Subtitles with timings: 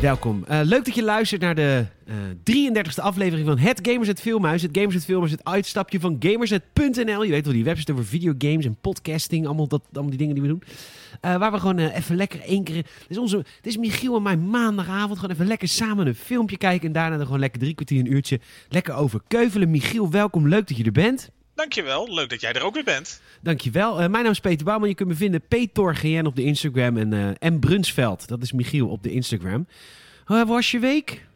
[0.00, 0.44] Welkom.
[0.50, 1.86] Uh, leuk dat je luistert naar de
[2.44, 4.62] uh, 33e aflevering van Het Gamers het Filmhuis.
[4.62, 7.22] Het Gamers het Filmhuis, het uitstapje van gamersnet.nl.
[7.22, 9.46] Je weet wel, die website over videogames en podcasting.
[9.46, 10.62] Allemaal, dat, allemaal die dingen die we doen.
[11.24, 12.76] Uh, waar we gewoon even lekker één keer...
[12.76, 15.18] Het is, onze, is Michiel en mijn maandagavond.
[15.18, 16.86] Gewoon even lekker samen een filmpje kijken.
[16.86, 19.70] En daarna er gewoon lekker drie kwartier, een uurtje lekker over keuvelen.
[19.70, 20.48] Michiel, welkom.
[20.48, 21.30] Leuk dat je er bent.
[21.58, 23.20] Dankjewel, leuk dat jij er ook weer bent.
[23.40, 23.92] Dankjewel.
[23.92, 24.88] Uh, mijn naam is Peter Bouwman.
[24.88, 27.58] Je kunt me vinden PetorGN op de Instagram en uh, M.
[27.58, 28.28] Brunsveld.
[28.28, 29.66] Dat is Michiel op de Instagram.
[30.24, 31.26] Hoe was je week?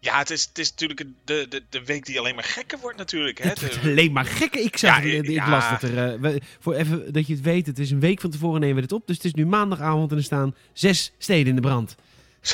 [0.00, 2.96] Ja, het is, het is natuurlijk de, de, de week die alleen maar gekker wordt
[2.96, 3.38] natuurlijk.
[3.42, 3.52] Hè?
[3.90, 4.60] Alleen maar gekker.
[4.60, 6.20] Ik, zag, ja, ik, ik las dat er...
[6.20, 8.82] Uh, voor even dat je het weet, het is een week van tevoren nemen we
[8.82, 9.06] het op.
[9.06, 11.96] Dus het is nu maandagavond en er staan zes steden in de brand.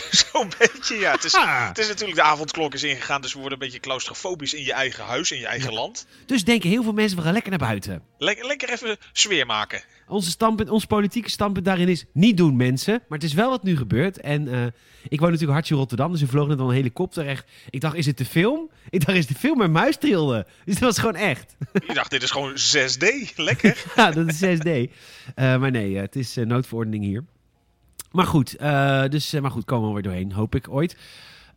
[0.33, 1.13] Zo'n beetje, ja.
[1.13, 1.69] Het is, ah.
[1.69, 4.73] het is natuurlijk de avondklok is ingegaan, dus we worden een beetje claustrofobisch in je
[4.73, 6.07] eigen huis, in je eigen land.
[6.27, 8.03] Dus denken heel veel mensen, we gaan lekker naar buiten.
[8.19, 9.83] Le lekker even sfeer maken.
[10.09, 12.93] Onze standpunt, ons politieke standpunt daarin is niet doen mensen.
[12.93, 14.21] Maar het is wel wat nu gebeurt.
[14.21, 14.65] En uh,
[15.09, 17.45] ik woon natuurlijk hartje Rotterdam, dus we vlogen net al een helikopter echt.
[17.71, 18.71] Ik dacht, is het de film?
[18.91, 19.59] Ik dacht, is het de film?
[19.59, 20.47] Mijn muis trilde.
[20.65, 21.57] Dus dat was gewoon echt.
[21.87, 23.35] Je dacht, dit is gewoon 6D.
[23.37, 23.85] Lekker.
[23.97, 24.67] ja, dat is 6D.
[24.67, 24.85] Uh,
[25.35, 27.25] eh, maar nee, het is noodverordening hier.
[28.13, 30.97] Maar goed, uh, dus, maar goed, komen we weer doorheen, hoop ik ooit.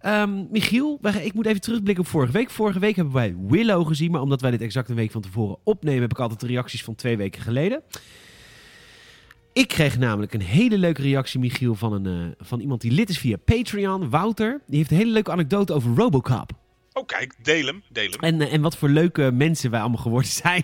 [0.06, 2.50] Um, Michiel, ik moet even terugblikken op vorige week.
[2.50, 5.58] Vorige week hebben wij Willow gezien, maar omdat wij dit exact een week van tevoren
[5.64, 7.82] opnemen, heb ik altijd de reacties van twee weken geleden.
[9.54, 13.10] Ik kreeg namelijk een hele leuke reactie, Michiel, van, een, uh, van iemand die lid
[13.10, 14.62] is via Patreon, Wouter.
[14.68, 16.52] Die heeft een hele leuke anekdote over Robocop.
[16.94, 18.20] Oh, kijk, deel hem, deel hem.
[18.20, 20.64] En, uh, en wat voor leuke mensen wij allemaal geworden zijn.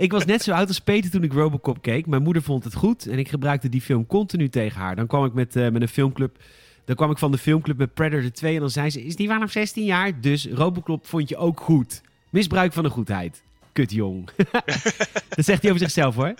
[0.00, 2.06] Ik was net zo oud als Peter toen ik Robocop keek.
[2.06, 4.96] Mijn moeder vond het goed en ik gebruikte die film continu tegen haar.
[4.96, 6.36] Dan kwam ik met, uh, met een filmclub.
[6.84, 9.28] Dan kwam ik van de filmclub met Predator 2 en dan zei ze: Is die
[9.28, 10.20] vanaf 16 jaar?
[10.20, 12.00] Dus Robocop vond je ook goed.
[12.30, 13.42] Misbruik van de goedheid.
[13.72, 14.28] Kut jong.
[15.36, 16.34] dat zegt hij over zichzelf hoor.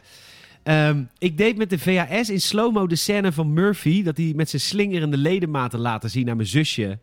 [0.65, 4.03] Um, ik deed met de VHS in slow-mo de scène van Murphy.
[4.03, 6.99] Dat hij met zijn slingerende ledematen laten zien naar mijn zusje.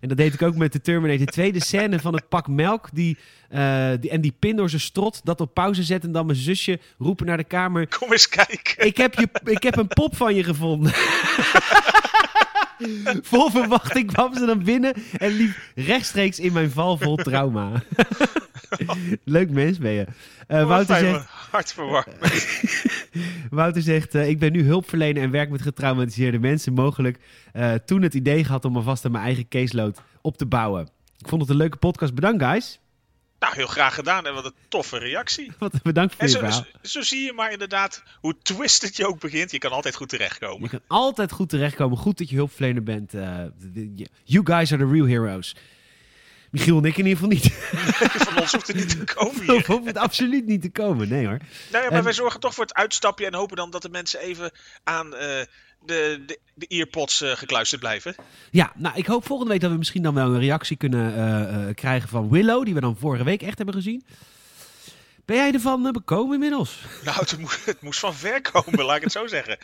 [0.00, 1.52] En dat deed ik ook met de Terminator 2.
[1.52, 3.18] De scène van het pak melk die,
[3.50, 5.20] uh, die, en die pin door zijn strot.
[5.24, 7.88] Dat op pauze zetten en dan mijn zusje roepen naar de kamer.
[7.98, 8.86] Kom eens kijken.
[8.86, 10.92] Ik heb, je, ik heb een pop van je gevonden.
[13.30, 17.82] vol verwachting kwam ze dan binnen en liep rechtstreeks in mijn val vol trauma.
[19.24, 20.06] Leuk mens ben je.
[20.48, 21.26] Uh, Wouter zegt...
[21.50, 21.74] Hart
[23.50, 26.72] Wouter zegt, uh, ik ben nu hulpverlener en werk met getraumatiseerde mensen.
[26.72, 27.18] Mogelijk
[27.54, 30.88] uh, toen het idee gehad om alvast aan mijn eigen caseload op te bouwen.
[31.18, 32.14] Ik vond het een leuke podcast.
[32.14, 32.80] Bedankt guys.
[33.38, 35.52] Nou, heel graag gedaan en wat een toffe reactie.
[35.58, 39.20] Wat bedankt voor en je zo, zo, zie je maar inderdaad hoe twisted je ook
[39.20, 39.50] begint.
[39.50, 40.62] Je kan altijd goed terechtkomen.
[40.62, 41.98] Je kan altijd goed terechtkomen.
[41.98, 43.14] Goed dat je hulpverlener bent.
[43.14, 43.44] Uh,
[44.24, 45.54] you guys are the real heroes.
[46.50, 47.52] Michiel en ik in ieder geval niet.
[48.26, 49.66] Van ons hoeft het niet te komen hier.
[49.66, 51.38] hoeft het absoluut niet te komen, nee hoor.
[51.72, 54.20] Nou ja, maar wij zorgen toch voor het uitstapje en hopen dan dat de mensen
[54.20, 54.50] even
[54.84, 55.40] aan uh,
[55.84, 58.16] de, de, de, earpods uh, gekluisterd blijven.
[58.50, 61.74] Ja, nou ik hoop volgende week dat we misschien dan wel een reactie kunnen uh,
[61.74, 64.04] krijgen van Willow, die we dan vorige week echt hebben gezien.
[65.24, 66.78] Ben jij ervan bekomen inmiddels?
[67.04, 69.58] Nou, het moest, het moest van ver komen, laat ik het zo zeggen.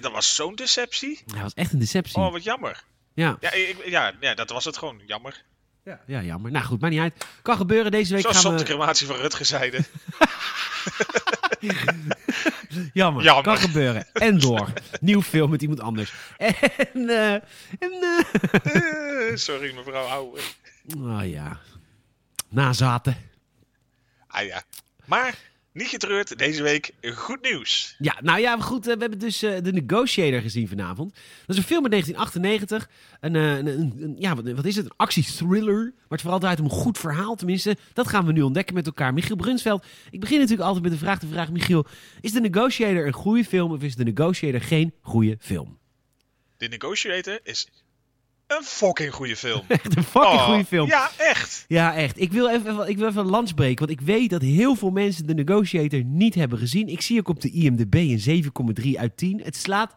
[0.00, 1.22] Dat was zo'n deceptie.
[1.26, 2.18] Dat was echt een deceptie.
[2.18, 2.84] Oh, wat jammer.
[3.14, 3.36] Ja.
[3.40, 5.00] Ja, ik, ja, ja, dat was het gewoon.
[5.06, 5.44] Jammer.
[5.84, 6.00] Ja.
[6.06, 6.50] ja, jammer.
[6.50, 7.26] Nou goed, maar niet uit.
[7.42, 8.22] Kan gebeuren deze week.
[8.22, 8.58] Zoals gaan we...
[8.58, 9.86] de crematie van Rutger zeiden.
[12.92, 13.24] jammer.
[13.24, 13.42] jammer.
[13.42, 14.06] Kan gebeuren.
[14.12, 14.72] En door.
[15.00, 16.12] Nieuw film met iemand anders.
[16.36, 16.54] En.
[16.94, 19.36] Uh, en uh...
[19.46, 20.40] Sorry, mevrouw Ouwe.
[20.96, 21.58] Oh ja.
[22.48, 23.16] Nazaten.
[24.26, 24.62] Ah ja.
[25.04, 25.34] Maar
[25.78, 27.94] niet getreurd, deze week goed nieuws.
[27.98, 28.86] Ja, nou ja, goed.
[28.86, 31.14] Eh, we hebben dus uh, The Negotiator gezien vanavond.
[31.14, 32.88] Dat is een film uit 1998.
[33.20, 34.84] Een, uh, een, een, ja, wat, wat, is het?
[34.84, 35.84] Een actiethriller.
[35.84, 37.34] Maar het vooral draait om een goed verhaal.
[37.34, 39.14] Tenminste, dat gaan we nu ontdekken met elkaar.
[39.14, 39.84] Michiel Brunsveld.
[40.10, 41.52] Ik begin natuurlijk altijd met de vraag te vragen.
[41.52, 41.86] Michiel,
[42.20, 45.78] is The Negotiator een goede film of is The Negotiator geen goede film?
[46.56, 47.68] The Negotiator is
[48.48, 49.64] een fucking goede film.
[49.68, 50.88] Echt een fucking oh, goede film.
[50.88, 51.64] Ja, echt.
[51.68, 52.20] Ja, echt.
[52.20, 53.86] Ik wil, even, ik wil even een lans breken.
[53.86, 56.88] Want ik weet dat heel veel mensen de Negotiator niet hebben gezien.
[56.88, 58.44] Ik zie ook op de IMDb een
[58.82, 59.40] 7,3 uit 10.
[59.42, 59.94] Het slaat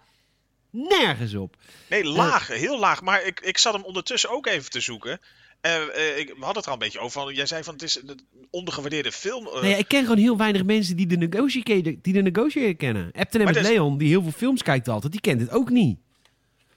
[0.71, 1.55] nergens op.
[1.89, 2.51] Nee, laag.
[2.51, 3.01] Uh, heel laag.
[3.01, 5.19] Maar ik, ik zat hem ondertussen ook even te zoeken.
[5.61, 7.21] Uh, uh, ik had het er al een beetje over.
[7.21, 8.19] Van, jij zei van het is een
[8.49, 9.47] ondergewaardeerde film.
[9.47, 9.61] Uh.
[9.61, 13.11] Nee, ik ken gewoon heel weinig mensen die de Negotiator, die de negotiator kennen.
[13.11, 13.67] Epton en dus...
[13.67, 15.99] Leon, die heel veel films kijkt altijd, die kent het ook niet.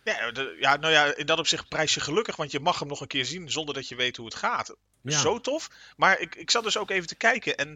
[0.04, 2.88] Ja, de, ja, nou ja, in dat opzicht prijs je gelukkig, want je mag hem
[2.88, 4.76] nog een keer zien zonder dat je weet hoe het gaat.
[5.02, 5.18] Ja.
[5.18, 5.70] Zo tof.
[5.96, 7.68] Maar ik, ik zat dus ook even te kijken en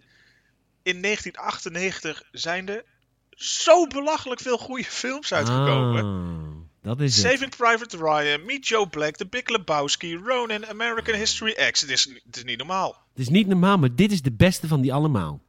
[0.83, 2.85] in 1998 zijn er
[3.31, 6.05] zo belachelijk veel goede films uitgekomen.
[6.05, 11.53] Ah, dat is Saving Private Ryan, Meet Joe Black, The Big Lebowski, Ronin, American History
[11.71, 11.81] X.
[11.81, 13.07] Het is, het is niet normaal.
[13.11, 15.43] Het is niet normaal, maar dit is de beste van die allemaal.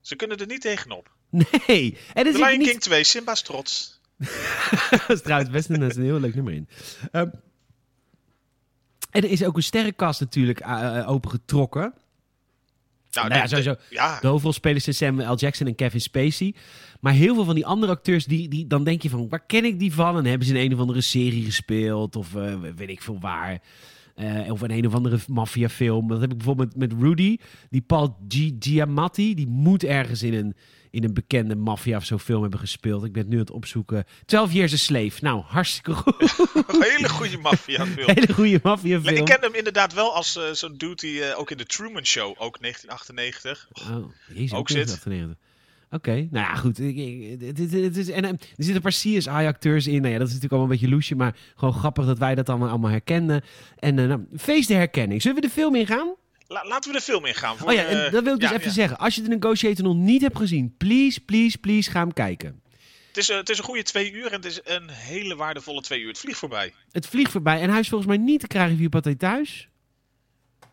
[0.00, 1.16] Ze kunnen er niet tegenop.
[1.30, 1.98] Nee.
[2.14, 2.68] En The Lion niet...
[2.68, 3.97] King 2, Simba's trots.
[4.90, 6.68] dat is trouwens best een, een heel leuk nummer in.
[7.12, 7.30] Um,
[9.10, 11.94] en er is ook een sterrenkast natuurlijk uh, opengetrokken.
[13.10, 13.74] Nou, nou ja, sowieso.
[13.90, 14.20] Ja.
[14.20, 15.36] De hoofdrolspelers zijn Samuel L.
[15.36, 16.54] Jackson en Kevin Spacey.
[17.00, 19.64] Maar heel veel van die andere acteurs, die, die, dan denk je van, waar ken
[19.64, 20.16] ik die van?
[20.16, 22.16] En hebben ze in een of andere serie gespeeld?
[22.16, 23.62] Of uh, weet ik veel waar.
[24.16, 26.08] Uh, of in een of andere maffiafilm.
[26.08, 27.36] Dat heb ik bijvoorbeeld met, met Rudy.
[27.70, 29.34] Die Paul G Giamatti.
[29.34, 30.54] Die moet ergens in een
[30.90, 33.04] in een bekende maffia of zo film hebben gespeeld.
[33.04, 34.04] Ik ben het nu aan het opzoeken.
[34.24, 35.18] 12 Years a Slave.
[35.20, 36.14] Nou, hartstikke goed.
[36.68, 38.10] Een hele goede maffia film.
[38.14, 39.16] hele goede maffia film.
[39.16, 42.06] ik ken hem inderdaad wel als uh, zo'n dude die uh, ook in de Truman
[42.06, 43.68] Show, ook 1998.
[43.90, 45.06] Oh, jezus, ook, zit.
[45.90, 46.76] Oké, nou ja, goed.
[46.76, 50.00] Het is, en, er zitten een paar CSI-acteurs in.
[50.00, 52.48] Nou ja, dat is natuurlijk allemaal een beetje loesje, maar gewoon grappig dat wij dat
[52.48, 53.42] allemaal, allemaal herkennen.
[53.78, 55.22] En uh, nou, feest de herkenning.
[55.22, 56.14] Zullen we de film ingaan?
[56.48, 57.56] Laten we de film ingaan.
[57.56, 58.98] Voor, oh ja, en dat wil ik dus even zeggen.
[58.98, 62.60] Als je de Negotiator nog niet hebt gezien, please, please, please, ga hem kijken.
[63.08, 65.80] Het is, uh, het is een goede twee uur en het is een hele waardevolle
[65.80, 66.08] twee uur.
[66.08, 66.72] Het vliegt voorbij.
[66.92, 69.68] Het vliegt voorbij en hij is volgens mij niet te krijgen via Pathé thuis.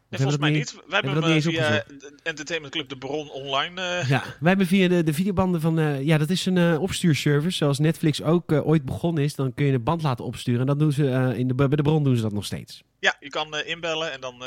[0.09, 0.73] Nee, volgens mij niet.
[0.73, 1.83] Wij hebben, hebben hem via
[2.23, 3.81] Entertainment Club De Bron online.
[3.81, 4.09] Uh...
[4.09, 5.79] Ja, wij hebben via de, de videobanden van...
[5.79, 7.57] Uh, ja, dat is een uh, opstuurservice.
[7.57, 9.35] Zoals Netflix ook ooit begonnen is.
[9.35, 10.59] Dan kun je een band laten opsturen.
[10.59, 12.83] En dat doen ze in de, bij De Bron doen ze dat nog steeds.
[12.99, 14.43] Ja, je kan inbellen en dan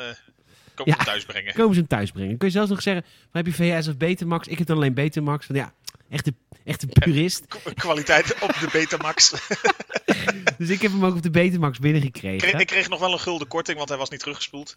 [0.85, 1.55] Komen ze thuis brengen.
[1.55, 2.37] Komen ze hem thuis brengen.
[2.37, 4.49] Kun je zelfs nog zeggen, heb je VS of Betamax?
[4.49, 5.47] Ik heb dan alleen Betamax.
[5.47, 5.73] Want ja,
[6.11, 7.47] echt een, echt een purist.
[7.75, 9.31] kwaliteit op de Betamax.
[10.59, 12.59] dus ik heb hem ook op de Betamax binnengekregen.
[12.59, 14.75] Ik kreeg nog wel een gulden korting, want hij was niet teruggespoeld.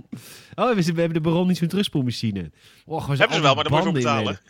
[0.54, 2.50] oh, we hebben de Baron niet zo'n terugspoelmachine.
[2.84, 4.40] Oh, hebben ze wel, maar dan moet je betalen.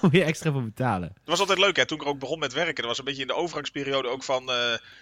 [0.00, 1.08] Oh, je extra voor betalen.
[1.08, 1.86] Dat was altijd leuk, hè?
[1.86, 2.74] Toen ik ook begon met werken.
[2.74, 4.56] Dat was een beetje in de overgangsperiode ook van uh,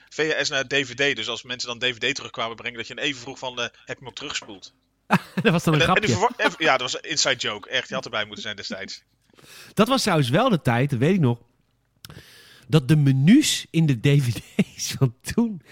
[0.09, 1.17] VHS naar DVD.
[1.17, 3.73] Dus als mensen dan DVD terugkwamen brengen, dat je een even vroeg van, uh, heb
[3.85, 4.75] ik hem ook teruggespoeld?
[5.43, 6.29] dat was dan een grapje.
[6.59, 7.69] ja, dat was een inside joke.
[7.69, 9.03] Echt, je had erbij moeten zijn destijds.
[9.75, 11.39] Dat was trouwens wel de tijd, dat weet ik nog.
[12.69, 15.63] Dat de menus in de dvd's van toen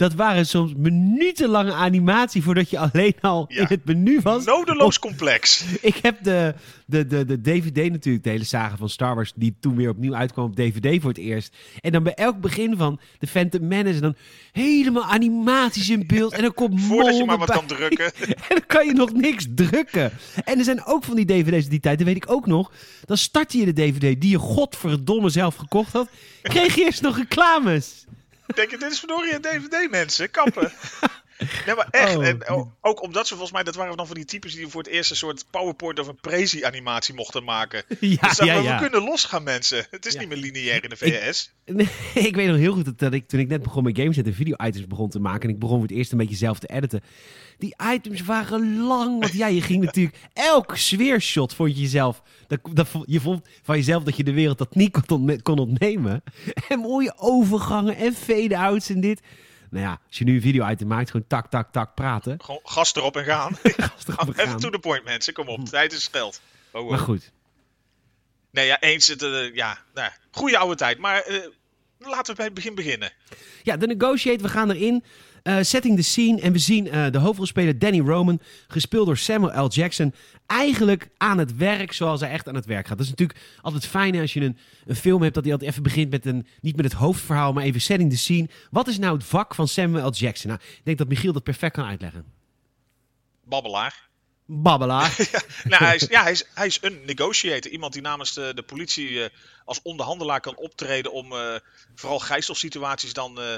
[0.00, 4.44] dat waren soms minutenlange animatie voordat je alleen al in het menu was.
[4.44, 5.64] Nodeloos complex.
[5.80, 6.54] Ik heb de,
[6.86, 10.14] de, de, de DVD natuurlijk, de hele saga van Star Wars, die toen weer opnieuw
[10.14, 11.56] uitkwam op DVD voor het eerst.
[11.80, 14.14] En dan bij elk begin van de Phantom Menace, dan
[14.52, 16.32] helemaal animaties in beeld.
[16.32, 18.12] En dan komt Voordat je maar wat kan drukken.
[18.26, 20.12] en dan kan je nog niks drukken.
[20.44, 22.72] En er zijn ook van die DVD's die tijd, dat weet ik ook nog.
[23.04, 26.08] Dan start je de DVD die je godverdomme zelf gekocht had.
[26.42, 28.04] Kreeg je eerst nog reclames.
[28.54, 30.30] Denk je, dit is verdorie een DVD, mensen.
[30.30, 30.72] Kappen.
[31.66, 32.16] Nee, maar echt.
[32.16, 32.38] Oh, en
[32.80, 35.10] ook omdat ze volgens mij, dat waren dan van die types die voor het eerst
[35.10, 37.84] een soort PowerPoint of een Prezi-animatie mochten maken.
[38.00, 38.74] Ja, dus ja, ja.
[38.74, 39.86] we kunnen losgaan, mensen.
[39.90, 41.52] Het is niet meer lineair in de VS.
[41.64, 44.16] Ik, nee, ik weet nog heel goed dat, ik toen ik net begon met games
[44.16, 45.42] en video-items begon te maken.
[45.42, 47.02] En ik begon voor het eerst een beetje zelf te editen.
[47.58, 49.20] Die items waren lang.
[49.20, 52.22] Want ja, je ging natuurlijk elk sfeershot vond je jezelf.
[52.46, 56.22] Dat, dat, je vond van jezelf dat je de wereld dat niet kon, kon ontnemen.
[56.68, 59.20] En mooie overgangen en fade-outs en dit.
[59.70, 62.42] Nou ja, als je nu een video-item maakt, gewoon tak, tak, tak praten.
[62.42, 63.56] Gewoon gas erop en gaan.
[63.62, 65.32] gas erop en Even to the point, mensen.
[65.32, 65.64] Kom op, hm.
[65.64, 66.40] tijd is geld.
[66.70, 66.90] Oh, oh.
[66.90, 67.30] Maar goed.
[68.50, 69.06] Nee, ja, eens.
[69.06, 70.98] Het, uh, ja, nou, goede oude tijd.
[70.98, 71.38] Maar uh,
[71.98, 73.12] laten we bij het begin beginnen.
[73.62, 75.04] Ja, de Negotiate, we gaan erin.
[75.42, 76.40] Uh, setting the scene.
[76.40, 79.68] En we zien de hoofdrolspeler Danny Roman, gespeeld door Samuel L.
[79.68, 80.14] Jackson,
[80.50, 82.96] eigenlijk aan het werk zoals hij echt aan het werk gaat.
[82.96, 85.82] Dat is natuurlijk altijd fijn als je een, een film hebt dat hij altijd even
[85.82, 88.48] begint met een, niet met het hoofdverhaal, maar even setting the scene.
[88.70, 90.12] Wat is nou het vak van Samuel L.
[90.12, 90.50] Jackson?
[90.50, 92.24] Nou, ik denk dat Michiel dat perfect kan uitleggen.
[93.44, 94.08] Babbelaar.
[94.46, 95.14] Babbelaar.
[95.32, 97.70] ja, nou, hij, is, ja hij, is, hij is een negotiator.
[97.70, 99.24] Iemand die namens de, de politie uh,
[99.64, 101.54] als onderhandelaar kan optreden om uh,
[101.94, 103.56] vooral gijzelsituaties dan uh,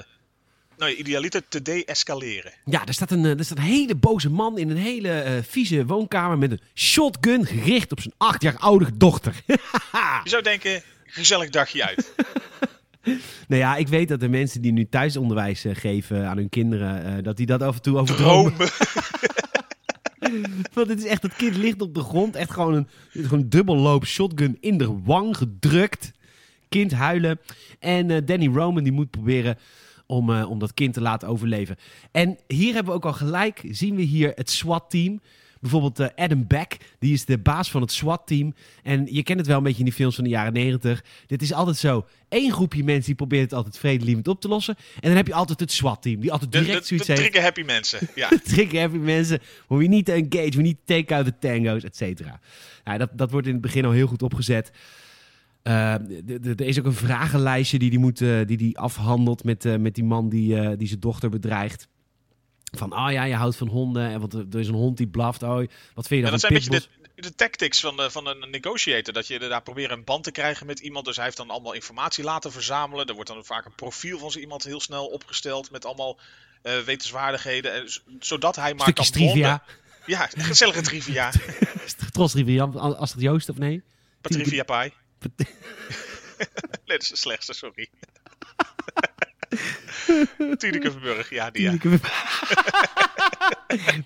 [0.79, 2.53] nou, idealiter te de-escaleren.
[2.65, 6.39] Ja, er staat, een, er staat een hele boze man in een hele vieze woonkamer
[6.39, 9.43] met een shotgun gericht op zijn acht jaar oude dochter.
[9.47, 12.13] Je zou denken, gezellig dagje uit.
[13.49, 17.37] nou ja, ik weet dat de mensen die nu thuisonderwijs geven aan hun kinderen, dat
[17.37, 18.55] die dat af en toe overdromen.
[20.73, 22.37] Want het is echt, het kind ligt op de grond.
[22.37, 26.11] Echt gewoon een, gewoon dubbelloop shotgun in de wang gedrukt.
[26.69, 27.41] Kind huilen.
[27.79, 29.59] En Danny Roman die moet proberen
[30.13, 31.77] om, uh, om dat kind te laten overleven.
[32.11, 35.21] En hier hebben we ook al gelijk, zien we hier het SWAT-team.
[35.61, 38.55] Bijvoorbeeld uh, Adam Beck, die is de baas van het SWAT-team.
[38.83, 41.05] En je kent het wel een beetje in die films van de jaren negentig.
[41.27, 42.07] Dit is altijd zo.
[42.29, 44.77] Eén groepje mensen die probeert het altijd vredelievend op te lossen.
[44.95, 47.25] En dan heb je altijd het SWAT-team, die altijd direct de, de, zoiets de heeft.
[47.25, 48.29] trigger happy mensen, ja.
[48.45, 49.41] trigger happy mensen.
[49.69, 52.41] We need to engage, we need to take out the tangos, et cetera.
[52.85, 54.73] Ja, dat, dat wordt in het begin al heel goed opgezet.
[55.63, 55.93] Uh,
[56.43, 59.95] er is ook een vragenlijstje die hij moet, uh, die die afhandelt met, uh, met
[59.95, 61.89] die man die, die zijn dochter bedreigt.
[62.77, 64.09] Van, oh ja, je houdt van honden.
[64.09, 65.43] En want er is een hond die blaft.
[65.43, 65.57] Oh,
[65.95, 69.15] wat vind je ja, dat zijn een beetje de, tactics van, de, van een negotiator.
[69.15, 71.05] Dat je daar probeert een band te krijgen met iemand.
[71.05, 73.07] Dus hij heeft dan allemaal informatie laten verzamelen.
[73.07, 75.71] Er wordt dan vaak een profiel van zo iemand heel snel opgesteld.
[75.71, 76.19] Met allemaal
[76.63, 77.73] uh, wetenswaardigheden.
[77.75, 77.89] En,
[78.21, 79.63] zodat hij maar Stukjes kan trivia.
[80.07, 81.33] Ja, gezellige trivia.
[82.13, 83.83] Tros trivia, Astrid Joost of nee?
[84.21, 84.93] Patrivia Pai.
[85.37, 85.47] nee,
[86.85, 87.89] dat is de slechtste, sorry.
[90.59, 91.77] Tineke Verburg, ja, die ja.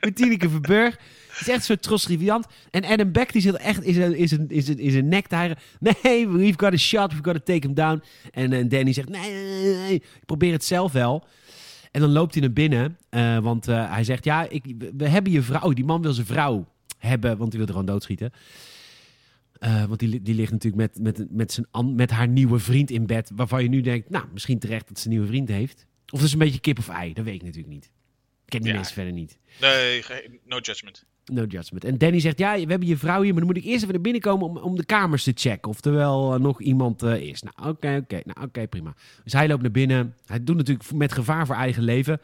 [0.00, 0.96] Met Tineke Verburg.
[1.28, 2.46] Het is echt zo'n tros riviant.
[2.70, 5.26] En Adam Beck die zit echt in zijn, in zijn, in zijn, in zijn nek
[5.26, 8.02] te Nee, we've got a shot, we've got to take him down.
[8.32, 11.24] En, en Danny zegt, nee, nee, nee, ik probeer het zelf wel.
[11.90, 14.64] En dan loopt hij naar binnen, uh, want uh, hij zegt, ja, ik,
[14.96, 15.72] we hebben je vrouw.
[15.72, 16.66] Die man wil zijn vrouw
[16.98, 18.32] hebben, want die wil er gewoon doodschieten.
[19.60, 23.06] Uh, want die, die ligt natuurlijk met, met, met, zijn, met haar nieuwe vriend in
[23.06, 23.30] bed.
[23.34, 25.86] Waarvan je nu denkt, nou, misschien terecht dat ze een nieuwe vriend heeft.
[26.06, 27.84] Of het is een beetje kip of ei, dat weet ik natuurlijk niet.
[27.84, 28.76] Ik ken die ja.
[28.76, 29.38] mensen verder niet.
[29.60, 30.04] Nee,
[30.44, 31.04] no judgment.
[31.24, 31.84] No judgment.
[31.84, 33.94] En Danny zegt, ja, we hebben je vrouw hier, maar dan moet ik eerst even
[33.94, 35.70] naar binnen komen om, om de kamers te checken.
[35.70, 37.42] Oftewel uh, nog iemand uh, is.
[37.42, 38.20] Nou, oké, oké.
[38.24, 38.94] Nou, oké, prima.
[39.24, 40.14] Dus hij loopt naar binnen.
[40.26, 42.20] Hij doet natuurlijk met gevaar voor eigen leven.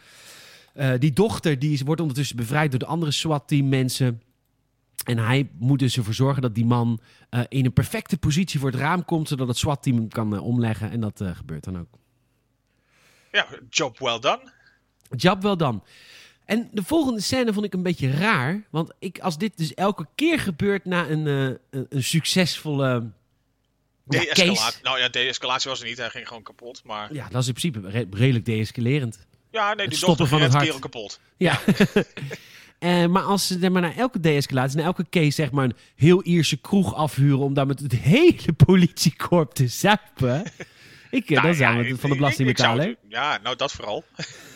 [0.74, 4.22] Uh, die dochter, die is, wordt ondertussen bevrijd door de andere SWAT-team mensen.
[5.04, 7.00] En hij moet dus ervoor zorgen dat die man
[7.48, 10.90] in een perfecte positie voor het raam komt, zodat het SWAT-team hem kan omleggen.
[10.90, 11.98] En dat gebeurt dan ook.
[13.32, 14.52] Ja, job well done.
[15.16, 15.80] Job well done.
[16.44, 18.62] En de volgende scène vond ik een beetje raar.
[18.70, 23.10] Want ik, als dit dus elke keer gebeurt na een, uh, een, succesvolle.
[24.04, 24.82] De-escalatie.
[24.82, 25.96] nou ja, de-escalatie was er niet.
[25.96, 26.82] Hij ging gewoon kapot.
[26.84, 27.14] Maar...
[27.14, 29.26] Ja, dat is in principe redelijk de-escalerend.
[29.50, 30.78] Ja, nee, die dochter van het hart.
[30.78, 31.20] kapot.
[31.36, 31.60] Ja.
[32.84, 36.24] uh, maar als ze maar na elke de-escalatie, na elke case, zeg maar een heel
[36.24, 40.44] Ierse kroeg afhuren om daar met het hele politiekorps te zuipen.
[41.10, 42.96] Ik, nou, dan zijn we van de belasting betalen.
[43.08, 44.04] Ja, nou dat vooral.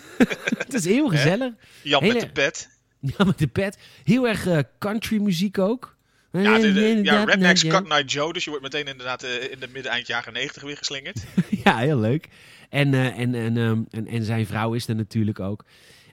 [0.58, 1.52] het is heel gezellig.
[1.82, 2.68] Jan met de pet.
[3.16, 3.78] Jan met de pet.
[4.04, 5.96] Heel erg uh, country muziek ook.
[6.32, 8.32] Ja, de, de, ja Rednecks Cut Night Joe.
[8.32, 11.24] Dus je wordt meteen inderdaad uh, in de midden-eind jaren 90 weer geslingerd.
[11.64, 12.28] ja, heel leuk.
[12.68, 15.64] En, en, en, um, en, en zijn vrouw is er natuurlijk ook.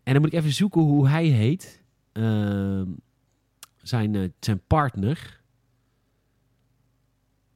[0.03, 1.81] En dan moet ik even zoeken hoe hij heet.
[2.13, 2.81] Uh,
[3.81, 5.41] zijn, zijn partner.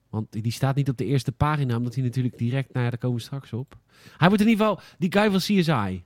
[0.10, 2.74] Want die staat niet op de eerste pagina, omdat hij natuurlijk direct...
[2.74, 3.78] Nou ja, daar komen we straks op.
[4.18, 6.04] Hij wordt in ieder geval die guy van CSI.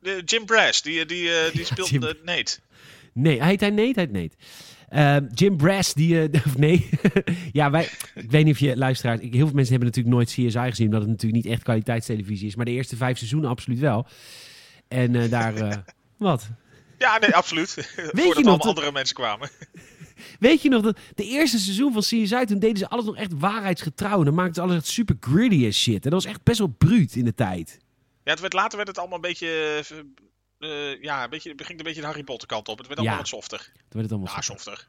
[0.00, 2.00] De Jim Brass, die, die, uh, die speelt Jim...
[2.24, 2.58] Nate.
[3.12, 4.00] Nee, heet hij Nate?
[4.00, 4.34] Heet Nate.
[4.92, 6.28] Uh, Jim Brass, die...
[6.46, 6.88] Of nee.
[7.52, 7.88] ja, wij...
[8.14, 9.20] Ik weet niet of je luisteraars...
[9.20, 10.86] Ik, heel veel mensen hebben natuurlijk nooit CSI gezien...
[10.86, 12.56] omdat het natuurlijk niet echt kwaliteitstelevisie is.
[12.56, 14.06] Maar de eerste vijf seizoenen absoluut wel.
[14.88, 15.84] En daar...
[16.16, 16.50] wat?
[16.98, 17.74] Ja, nee, absoluut.
[17.74, 19.50] Weet Voordat je nog andere mensen kwamen.
[20.38, 23.32] Weet je nog dat de eerste seizoen van CSI, toen deden ze alles nog echt
[23.38, 24.22] waarheidsgetrouw.
[24.22, 26.04] Dan maakten ze alles echt super gritty as shit.
[26.04, 27.78] En dat was echt best wel bruut in de tijd.
[28.24, 29.84] Ja, het werd, later werd het allemaal een beetje...
[30.58, 32.78] Uh, ja, een beetje, het ging een beetje de Harry Potter kant op.
[32.78, 33.58] Het werd allemaal wat softer.
[33.58, 34.86] Toen werd het allemaal ja, softer.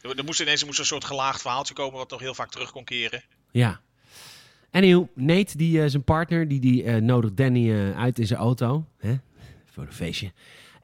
[0.00, 2.70] Er moest ineens er moest een soort gelaagd verhaaltje komen wat nog heel vaak terug
[2.70, 3.22] kon keren.
[3.50, 3.80] Ja.
[4.70, 8.86] En Nate, die, uh, zijn partner, die, die uh, nodigt Danny uit in zijn auto.
[8.98, 9.14] Hè?
[9.70, 10.32] Voor een feestje.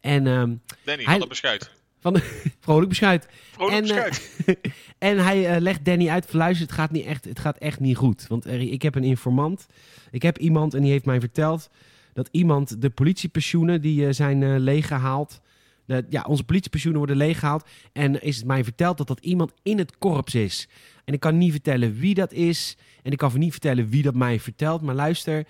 [0.00, 1.26] En, um, Danny, hij...
[1.28, 1.71] beschuit.
[1.99, 2.16] Van
[2.61, 3.28] vrolijk beschuit.
[3.50, 4.42] Vrolijk en, beschuit.
[4.47, 4.54] Uh,
[5.11, 7.97] en hij uh, legt Danny uit, luister, het gaat, niet echt, het gaat echt niet
[7.97, 8.26] goed.
[8.26, 9.66] Want er, ik heb een informant.
[10.11, 11.71] Ik heb iemand en die heeft mij verteld
[12.12, 15.40] dat iemand de politiepensioenen die uh, zijn leeggehaald.
[15.85, 17.69] De, ja, onze politiepensioenen worden leeggehaald.
[17.92, 20.69] En is het mij verteld dat dat iemand in het korps is.
[21.04, 22.76] En ik kan niet vertellen wie dat is.
[23.02, 24.83] En ik kan niet vertellen wie dat mij vertelt.
[24.83, 25.47] Maar luister,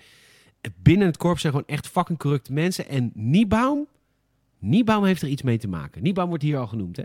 [0.75, 2.89] binnen het korps zijn gewoon echt fucking corrupte mensen.
[2.89, 3.87] En Niebaum
[4.61, 6.03] Niebaum heeft er iets mee te maken.
[6.03, 7.03] Niebaum wordt hier al genoemd, hè?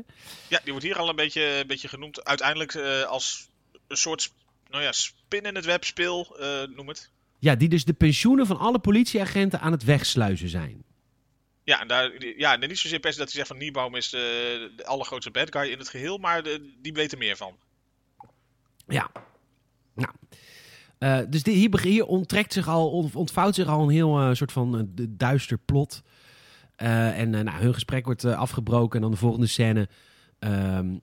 [0.48, 2.24] Ja, die wordt hier al een beetje, een beetje genoemd.
[2.24, 3.48] Uiteindelijk uh, als
[3.86, 4.32] een soort
[4.70, 7.10] nou ja, spin in het web speel, uh, noem het.
[7.38, 10.84] Ja, die dus de pensioenen van alle politieagenten aan het wegsluizen zijn.
[11.64, 14.72] Ja, en daar, ja, niet zozeer per se dat hij zegt van Niebaum is de,
[14.76, 17.56] de allergrootste bad guy in het geheel, maar de, die weet er meer van.
[18.88, 19.10] Ja,
[19.94, 20.10] nou.
[20.98, 24.90] Uh, dus die, hier, hier onttrekt zich al, ontvouwt zich al een heel soort van
[25.08, 26.02] duister plot.
[26.82, 28.96] Uh, en uh, nou, hun gesprek wordt uh, afgebroken.
[28.96, 29.88] En dan de volgende scène
[30.38, 30.96] ehm,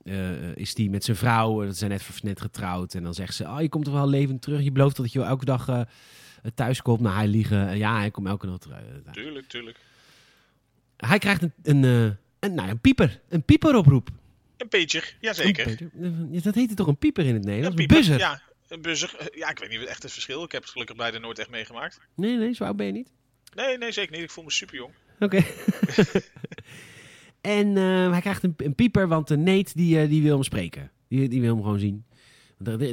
[0.54, 1.66] is die met zijn vrouw.
[1.66, 2.94] Dat zijn net, net getrouwd.
[2.94, 4.64] En dan zegt ze: Oh, je komt toch wel levend terug.
[4.64, 5.86] Je belooft dat je elke dag
[6.56, 7.00] thuis komt.
[7.00, 7.78] Nou, hij liegen.
[7.78, 8.78] ja, hij komt elke dag terug.
[9.12, 9.78] tuurlijk, tuurlijk.
[10.98, 11.84] Hij krijgt een, een,
[12.40, 13.22] een, nou, een pieper.
[13.30, 14.10] Een pieperoproep.
[14.58, 15.90] Een pager, jazeker.
[16.32, 17.78] Ja, dat heette toch een pieper in het Nederlands?
[17.78, 18.18] Een, een buzzer.
[18.18, 19.30] Ja, een buzzer.
[19.36, 20.44] Ja, ik weet niet echt het verschil.
[20.44, 22.00] Ik heb het gelukkig beide nooit echt meegemaakt.
[22.16, 23.12] Nee, nee, zo oud ben je niet.
[23.56, 24.24] Nee, nee, zeker niet.
[24.24, 24.94] Ik voel me super jong.
[25.24, 25.38] Oké.
[27.58, 30.44] en uh, hij krijgt een, een, pieper, want de Nate die, uh, die wil hem
[30.44, 30.92] spreken.
[31.08, 32.06] Die, die wil hem gewoon zien.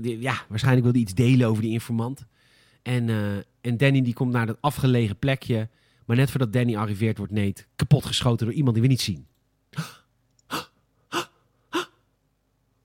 [0.02, 2.26] Ja, waarschijnlijk wil hij iets delen over die informant.
[2.82, 5.68] En, uh, en Danny die komt naar dat afgelegen plekje.
[6.06, 9.26] Maar net voordat Danny arriveert, wordt Nate kapot geschoten door iemand die we niet zien.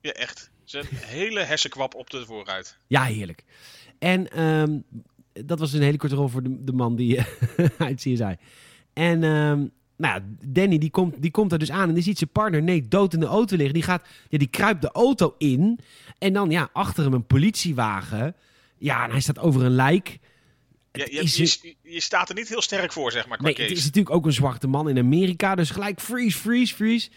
[0.01, 0.49] Ja, echt.
[0.63, 2.77] Zijn hele hersenkwap op de vooruit.
[2.87, 3.43] Ja, heerlijk.
[3.99, 4.79] En ehm,
[5.33, 7.19] dat was een hele korte rol voor de, de man die
[7.77, 8.35] uit CSI.
[8.95, 9.65] En ehm,
[9.97, 12.87] nou Danny die komt, die komt er dus aan en die ziet zijn partner nee
[12.87, 13.73] dood in de auto liggen.
[13.73, 15.79] Die, gaat, ja, die kruipt de auto in
[16.17, 18.35] en dan ja, achter hem een politiewagen.
[18.77, 20.19] Ja, en hij staat over een lijk.
[20.91, 23.41] Ja, je, je, je, staat er niet heel sterk voor, zeg maar.
[23.41, 25.55] Nee, het is natuurlijk ook een zwarte man in Amerika.
[25.55, 27.09] Dus gelijk freeze, freeze, freeze.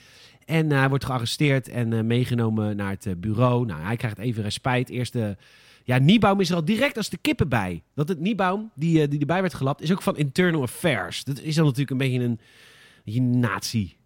[0.44, 3.66] En uh, hij wordt gearresteerd en uh, meegenomen naar het uh, bureau.
[3.66, 4.88] Nou, hij krijgt even respijt.
[4.88, 5.36] Eerste.
[5.88, 7.82] Ja, Niebaum is er al direct als de kippen bij.
[7.94, 11.24] Dat het Niebaum, die, die erbij werd gelapt, is ook van Internal Affairs.
[11.24, 12.40] Dat is dan natuurlijk een beetje een,
[13.04, 13.96] een nazi.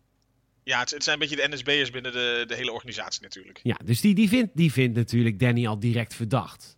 [0.63, 3.61] Ja, het, het, zijn een beetje de NSB'ers binnen de, de hele organisatie natuurlijk.
[3.63, 6.77] Ja, dus die, die, vindt, die vindt natuurlijk Danny al direct verdacht.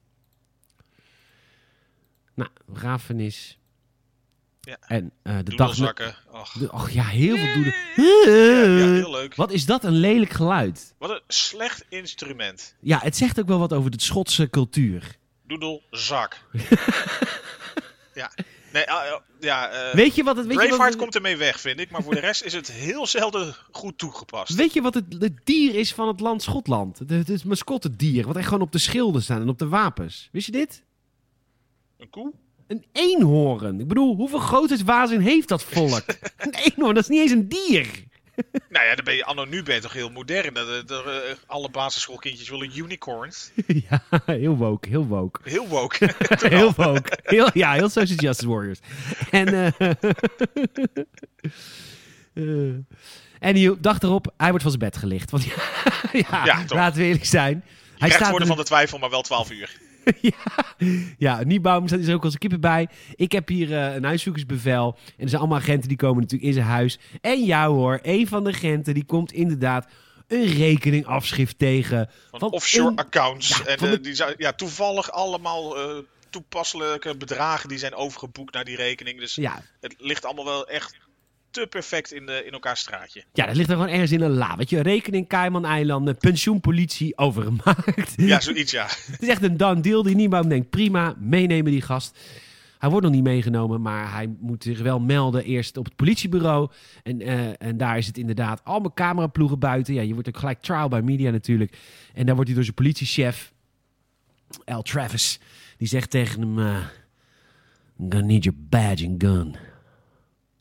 [2.35, 3.59] Nou, begrafenis.
[4.65, 4.77] Ja.
[4.87, 5.79] En uh, de dag.
[6.71, 6.91] Och.
[6.91, 7.75] Ja, heel veel doelen.
[7.97, 9.35] Ja, heel leuk.
[9.35, 10.95] Wat is dat een lelijk geluid?
[10.99, 12.75] Wat een slecht instrument.
[12.81, 15.17] Ja, het zegt ook wel wat over de Schotse cultuur.
[15.47, 16.37] Doedelzak.
[18.15, 18.31] ja.
[18.73, 20.47] Nee, uh, ja, uh, weet je wat het...
[20.47, 21.91] Weet Braveheart je wat het, komt ermee weg, vind ik.
[21.91, 24.55] Maar voor de rest is het heel zelden goed toegepast.
[24.55, 26.99] Weet je wat het, het dier is van het land Schotland?
[26.99, 30.29] Het, het, het mascottedier, wat echt gewoon op de schilden staan en op de wapens.
[30.33, 30.83] Wist je dit?
[31.99, 32.33] Een koe?
[32.67, 33.81] Een eenhoorn.
[33.81, 36.05] Ik bedoel, hoeveel grootheidswaanzin heeft dat volk?
[36.37, 37.87] een eenhoorn, dat is niet eens een dier.
[38.75, 40.55] nou ja, dan ben je anno nu ben je toch heel modern.
[40.55, 41.13] Dat, dat, uh,
[41.47, 43.51] alle basisschoolkindjes willen unicorns.
[43.89, 45.41] ja, heel woke, heel woke.
[45.43, 46.15] Heel woke.
[46.29, 47.19] heel woke.
[47.23, 48.79] Heel, ja, heel Social Justice Warriors.
[49.31, 49.91] En, uh,
[52.35, 52.75] uh,
[53.39, 55.31] en die dag erop, hij wordt van zijn bed gelicht.
[55.31, 55.45] Want
[56.13, 57.65] ja, ja laten we eerlijk zijn.
[57.65, 59.77] Je hij staat woorden van de twijfel, maar wel 12 uur.
[60.21, 60.75] ja,
[61.19, 62.89] ja, Niebaum staat er ook als kippen bij.
[63.15, 64.97] Ik heb hier uh, een huiszoekersbevel.
[65.07, 66.99] En er zijn allemaal agenten die komen natuurlijk in zijn huis.
[67.21, 69.87] En ja hoor, een van de agenten die komt inderdaad
[70.29, 72.11] een rekeningafschrift tegen.
[72.31, 73.49] Van, van offshore een, accounts.
[73.49, 74.01] Ja, en de...
[74.01, 75.99] die ja, toevallig allemaal uh,
[76.31, 79.19] toepasselijke bedragen die zijn overgeboekt naar die rekening.
[79.19, 79.63] Dus ja.
[79.81, 80.97] het ligt allemaal wel echt
[81.55, 83.25] te perfect in, de, in elkaar straatje.
[83.33, 84.57] Ja, dat ligt er gewoon ergens in een la.
[84.57, 88.13] Weet je, rekening Cayman-eilanden, pensioenpolitie overgemaakt.
[88.17, 88.87] Ja, zoiets ja.
[89.11, 92.19] het is echt een done deal die niemand denkt, prima, meenemen die gast.
[92.79, 96.71] Hij wordt nog niet meegenomen, maar hij moet zich wel melden eerst op het politiebureau.
[97.03, 99.95] En, uh, en daar is het inderdaad allemaal cameraploegen buiten.
[99.95, 101.79] Ja, je wordt ook gelijk trial by media natuurlijk.
[102.15, 103.53] En dan wordt hij door zijn politiechef,
[104.65, 104.81] L.
[104.81, 105.41] Travis,
[105.77, 106.59] die zegt tegen hem...
[106.59, 106.77] Uh,
[108.01, 109.57] I'm gonna need your badge and gun.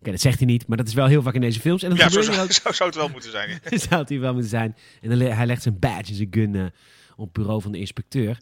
[0.04, 1.84] Oké, dat zegt hij niet, maar dat is wel heel vaak in deze films.
[1.84, 3.60] En dat ja, zo zou, zo zou het wel moeten zijn.
[3.89, 4.76] Zou het wel moeten zijn.
[5.02, 6.66] En dan hij legt zijn badge en zijn gun uh,
[7.16, 8.38] op het bureau van de inspecteur.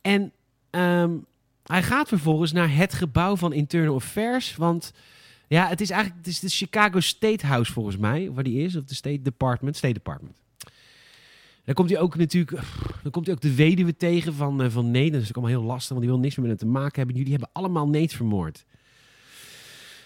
[0.00, 0.32] En
[0.70, 1.26] um,
[1.62, 4.56] hij gaat vervolgens naar het gebouw van Internal Affairs.
[4.56, 4.92] Want
[5.48, 8.76] ja, het is eigenlijk het is de Chicago State House volgens mij, waar die is.
[8.76, 9.76] Of de State Department.
[9.76, 10.36] State Department.
[11.64, 12.62] Dan komt hij ook natuurlijk,
[13.02, 15.10] dan komt hij ook de weduwe tegen van, uh, van Nate.
[15.10, 16.96] Dat is ook allemaal heel lastig, want die wil niks meer met hem te maken
[16.96, 17.16] hebben.
[17.16, 18.64] Jullie hebben allemaal Nate vermoord.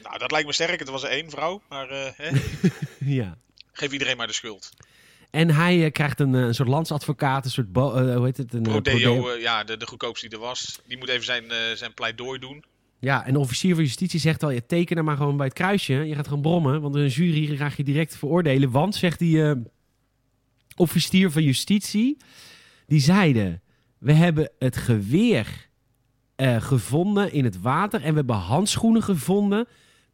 [0.08, 0.78] Nou, dat lijkt me sterk.
[0.78, 2.30] Het was één vrouw, maar uh, hè?
[3.20, 3.38] ja.
[3.72, 4.70] geef iedereen maar de schuld.
[5.30, 8.54] En hij uh, krijgt een, een soort landsadvocaat, een soort, uh, hoe heet het?
[8.54, 9.36] Een, Prodeo, prodeo.
[9.36, 10.80] ja, de, de goedkoopste die er was.
[10.86, 11.44] Die moet even zijn,
[11.74, 12.64] zijn pleidooi doen.
[12.98, 15.54] Ja, en de officier van justitie zegt al, je teken er maar gewoon bij het
[15.54, 15.94] kruisje.
[15.94, 18.70] Je gaat gewoon brommen, want een jury ga je direct veroordelen.
[18.70, 19.54] Want, zegt die
[20.76, 22.16] officier van justitie,
[22.86, 23.62] die zeiden,
[23.98, 25.68] we hebben het geweer
[26.58, 29.68] gevonden in het water en we hebben handschoenen gevonden...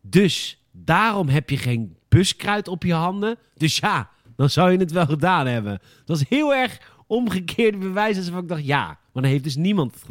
[0.07, 3.38] Dus daarom heb je geen buskruid op je handen.
[3.55, 5.81] Dus ja, dan zou je het wel gedaan hebben.
[6.05, 8.17] Dat is heel erg omgekeerde bewijs.
[8.17, 10.03] Alsof ik dacht, ja, maar dan heeft dus niemand...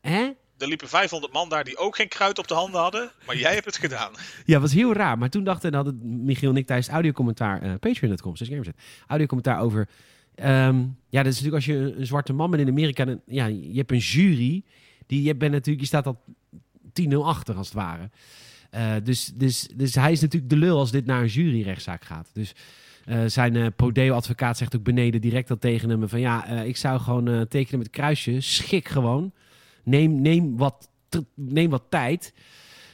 [0.00, 0.30] Hè?
[0.58, 3.10] Er liepen 500 man daar die ook geen kruid op de handen hadden.
[3.26, 4.12] Maar jij hebt het gedaan.
[4.44, 5.18] Ja, was heel raar.
[5.18, 7.64] Maar toen dachten, dan hadden Michiel en ik tijdens het audiocommentaar...
[7.64, 8.72] Uh, Patreon.com, dus ik
[9.06, 9.88] Audiocommentaar over...
[10.36, 13.04] Um, ja, dat is natuurlijk als je een, een zwarte man bent in Amerika...
[13.04, 14.64] Dan, ja, je hebt een jury.
[15.06, 16.24] Die, je, bent natuurlijk, je staat al
[17.02, 18.10] 10-0 achter als het ware.
[18.74, 22.30] Uh, dus, dus, dus hij is natuurlijk de lul als dit naar een juryrechtszaak gaat.
[22.32, 22.54] Dus
[23.06, 27.00] uh, zijn uh, Prodeo-advocaat zegt ook beneden direct al tegen hem van ja, ik zou
[27.00, 28.40] gewoon tekenen met kruisje.
[28.40, 29.32] Schik gewoon.
[29.84, 30.90] Neem, neem, wat,
[31.34, 32.34] neem wat tijd.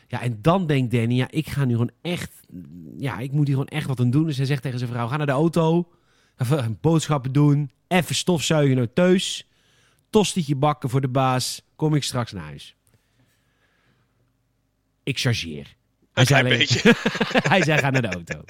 [0.08, 2.32] Ja, en dan denkt Danny, ja, ik ga nu gewoon echt,
[2.98, 4.26] ja, ik moet hier gewoon echt wat aan doen.
[4.26, 5.88] Dus hij zegt tegen zijn vrouw, ga naar de auto,
[6.36, 9.48] even boodschappen doen, even stofzuigen naar thuis,
[10.10, 12.76] tostietje bakken voor de baas, kom ik straks naar huis
[15.04, 15.74] ik chargeer.
[16.12, 16.58] Hij zei, alleen...
[16.58, 16.94] beetje.
[17.52, 18.44] hij zei, ga naar de auto.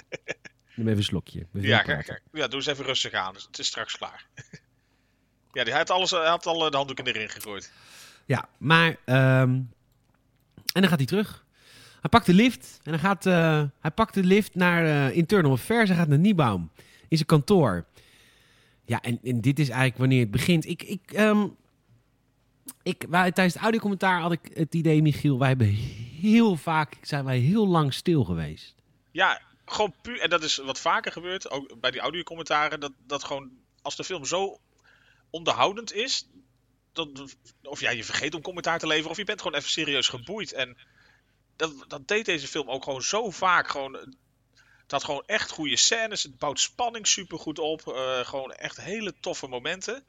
[0.75, 1.47] Neem even een slokje.
[1.53, 2.23] Ja, kijk, kijk.
[2.33, 3.35] Ja, doe eens even rustig aan.
[3.35, 4.27] Het is straks klaar.
[5.53, 7.73] ja, hij had, alles, hij had al de handdoeken erin gegooid.
[8.27, 8.97] Ja, maar...
[9.07, 9.73] Um...
[10.75, 11.45] En dan gaat hij terug.
[12.01, 12.81] Hij pakt de lift.
[12.83, 15.89] En dan gaat, uh, hij pakt de lift naar uh, Internal Affairs.
[15.89, 16.71] Hij gaat naar Niebaum.
[17.09, 17.85] In zijn kantoor.
[18.85, 20.67] Ja, en, en dit is eigenlijk wanneer het begint.
[20.67, 21.47] Ik, ik, ehm,
[22.83, 25.75] ik, wij, tijdens het audiocommentaar had ik het idee, Michiel, wij hebben
[26.21, 28.75] heel vaak, zijn wij heel lang stil geweest.
[29.11, 33.25] Ja, gewoon puur, en dat is wat vaker gebeurt, ook bij die audiocommentaren, dat, dat
[33.25, 33.51] gewoon,
[33.83, 34.61] als de film zo
[35.31, 36.27] onderhoudend is,
[37.63, 40.53] of ja, je vergeet om commentaar te leveren, of je bent gewoon even serieus geboeid.
[40.53, 40.77] En
[41.57, 43.69] dat, dat deed deze film ook gewoon zo vaak.
[43.69, 43.93] Gewoon,
[44.83, 48.81] het had gewoon echt goede scènes, het bouwt spanning super goed op, uh, gewoon echt
[48.81, 50.05] hele toffe momenten.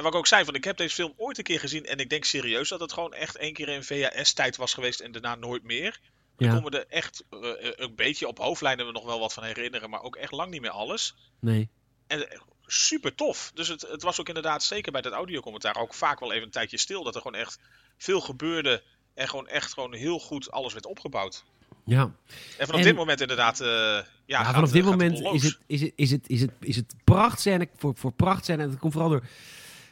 [0.00, 1.98] En wat ik ook zei, van ik heb deze film ooit een keer gezien en
[1.98, 5.34] ik denk serieus dat het gewoon echt één keer in VHS-tijd was geweest en daarna
[5.34, 6.00] nooit meer.
[6.36, 6.46] Ja.
[6.46, 9.44] Ik kon me er echt uh, een beetje op hoofdlijnen we nog wel wat van
[9.44, 11.14] herinneren, maar ook echt lang niet meer alles.
[11.40, 11.68] Nee.
[12.06, 12.28] En
[12.66, 13.50] super tof.
[13.54, 16.50] Dus het, het was ook inderdaad, zeker bij dat audiocommentaar, ook vaak wel even een
[16.50, 17.02] tijdje stil.
[17.02, 17.58] Dat er gewoon echt
[17.98, 18.82] veel gebeurde
[19.14, 21.44] en gewoon echt gewoon heel goed alles werd opgebouwd.
[21.84, 22.14] Ja.
[22.58, 23.60] En vanaf dit moment inderdaad.
[23.60, 26.76] Uh, ja, ja vanaf dit moment is het, is, het, is, het, is, het, is
[26.76, 28.62] het prachtscène voor, voor prachtscène.
[28.62, 29.24] En dat komt vooral door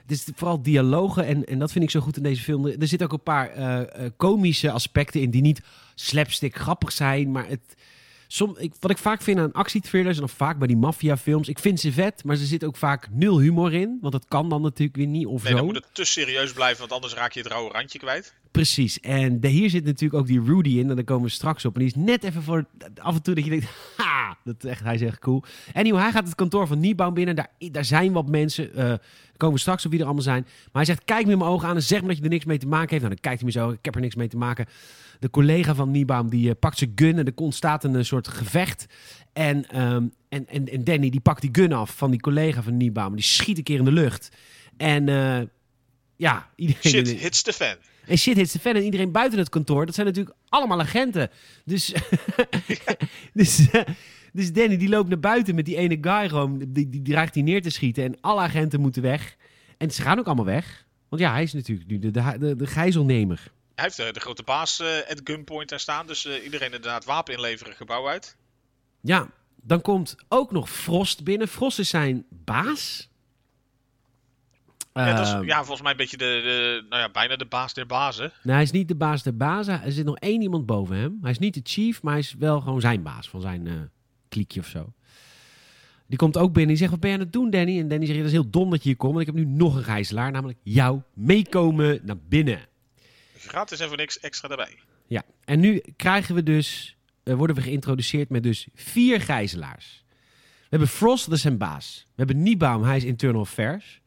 [0.08, 2.66] het is vooral dialogen en, en dat vind ik zo goed in deze film.
[2.66, 5.60] Er zitten ook een paar uh, komische aspecten in die niet
[5.94, 7.60] slapstick grappig zijn, maar het...
[8.30, 11.58] Som, ik, wat ik vaak vind aan actietrailers en dan vaak bij die maffiafilms, ik
[11.58, 14.62] vind ze vet, maar ze zit ook vaak nul humor in, want dat kan dan
[14.62, 15.56] natuurlijk weer niet of nee, zo.
[15.56, 18.34] dan moet het te serieus blijven, want anders raak je het rauwe randje kwijt.
[18.50, 19.00] Precies.
[19.00, 20.90] En de, hier zit natuurlijk ook die Rudy in.
[20.90, 21.74] En daar komen we straks op.
[21.74, 22.64] En die is net even voor
[22.96, 25.44] af en toe dat je denkt, ha, dat echt, hij is echt cool.
[25.72, 27.36] Anyway, hij gaat het kantoor van Niebouw binnen.
[27.36, 28.70] Daar, daar zijn wat mensen.
[28.76, 28.94] Uh,
[29.36, 30.42] komen we straks op wie er allemaal zijn.
[30.42, 32.28] Maar hij zegt, kijk me in mijn ogen aan en zeg me dat je er
[32.28, 33.02] niks mee te maken heeft.
[33.02, 34.66] Nou, dan kijkt hij me zo, ik heb er niks mee te maken.
[35.18, 38.28] De collega van Niebaum die uh, pakt zijn gun en er ontstaat een, een soort
[38.28, 38.86] gevecht.
[39.32, 42.76] En, um, en, en, en Danny die pakt die gun af van die collega van
[42.76, 43.14] Niebaum.
[43.14, 44.28] Die schiet een keer in de lucht.
[44.76, 45.40] En uh,
[46.16, 47.06] ja, iedereen...
[47.06, 47.76] Shit hits the fan.
[48.08, 48.74] En shit hits the fan.
[48.74, 51.30] En iedereen buiten het kantoor, dat zijn natuurlijk allemaal agenten.
[51.64, 51.94] Dus,
[53.32, 53.68] dus,
[54.32, 56.64] dus Danny die loopt naar buiten met die ene guy gewoon.
[56.68, 58.04] Die, die dreigt hij neer te schieten.
[58.04, 59.36] En alle agenten moeten weg.
[59.76, 60.86] En ze gaan ook allemaal weg.
[61.08, 63.52] Want ja, hij is natuurlijk nu de, de, de, de gijzelnemer.
[63.74, 66.06] Hij heeft de, de grote baas uh, at gunpoint daar staan.
[66.06, 68.36] Dus uh, iedereen inderdaad wapen inleveren, gebouw uit.
[69.00, 69.30] Ja,
[69.62, 71.48] dan komt ook nog Frost binnen.
[71.48, 73.08] Frost is zijn baas.
[75.06, 77.74] Ja, dat is, ja, volgens mij een beetje de, de, nou ja, bijna de baas
[77.74, 78.32] der bazen.
[78.42, 79.82] Nee, hij is niet de baas der bazen.
[79.82, 81.18] Er zit nog één iemand boven hem.
[81.22, 83.74] Hij is niet de chief, maar hij is wel gewoon zijn baas van zijn uh,
[84.28, 84.92] kliekje of zo.
[86.06, 86.68] Die komt ook binnen.
[86.68, 87.78] Die zegt, wat ben je aan het doen, Danny?
[87.78, 89.14] En Danny zegt, dat is heel dom dat je hier komt.
[89.14, 92.60] Want ik heb nu nog een gijzelaar, namelijk jou meekomen naar binnen.
[93.36, 94.78] Gratis en voor niks extra erbij.
[95.06, 100.04] Ja, en nu krijgen we dus, uh, worden we geïntroduceerd met dus vier gijzelaars.
[100.60, 102.04] We hebben Frost, dat is zijn baas.
[102.06, 104.00] We hebben Niebaum, hij is internal affairs.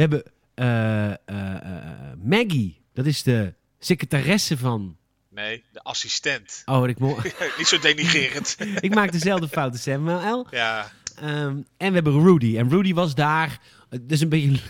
[0.00, 4.96] We hebben uh, uh, Maggie, dat is de secretaresse van.
[5.28, 6.62] Nee, de assistent.
[6.64, 6.98] Oh, ik
[7.58, 8.56] Niet zo denigerend.
[8.80, 10.46] ik maak dezelfde fouten, Samuel.
[10.50, 10.92] Ja.
[11.22, 12.58] Um, en we hebben Rudy.
[12.58, 13.60] En Rudy was daar.
[14.00, 14.60] Dus een beetje.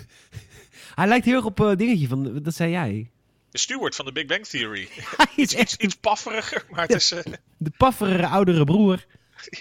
[0.94, 2.42] Hij lijkt heel erg op uh, dingetje van.
[2.42, 3.10] Dat zei jij.
[3.50, 4.88] De steward van de Big Bang Theory.
[5.36, 7.12] iets, iets, iets, pafferiger, maar het is.
[7.12, 7.20] Uh...
[7.56, 9.06] De pafferige oudere broer.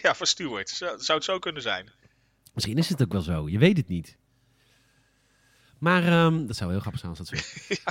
[0.01, 0.69] Ja, van Stewart.
[0.69, 1.89] Zou, zou het zo kunnen zijn?
[2.53, 3.49] Misschien is het ook wel zo.
[3.49, 4.17] Je weet het niet.
[5.79, 7.77] Maar um, dat zou heel grappig zijn als dat zo is.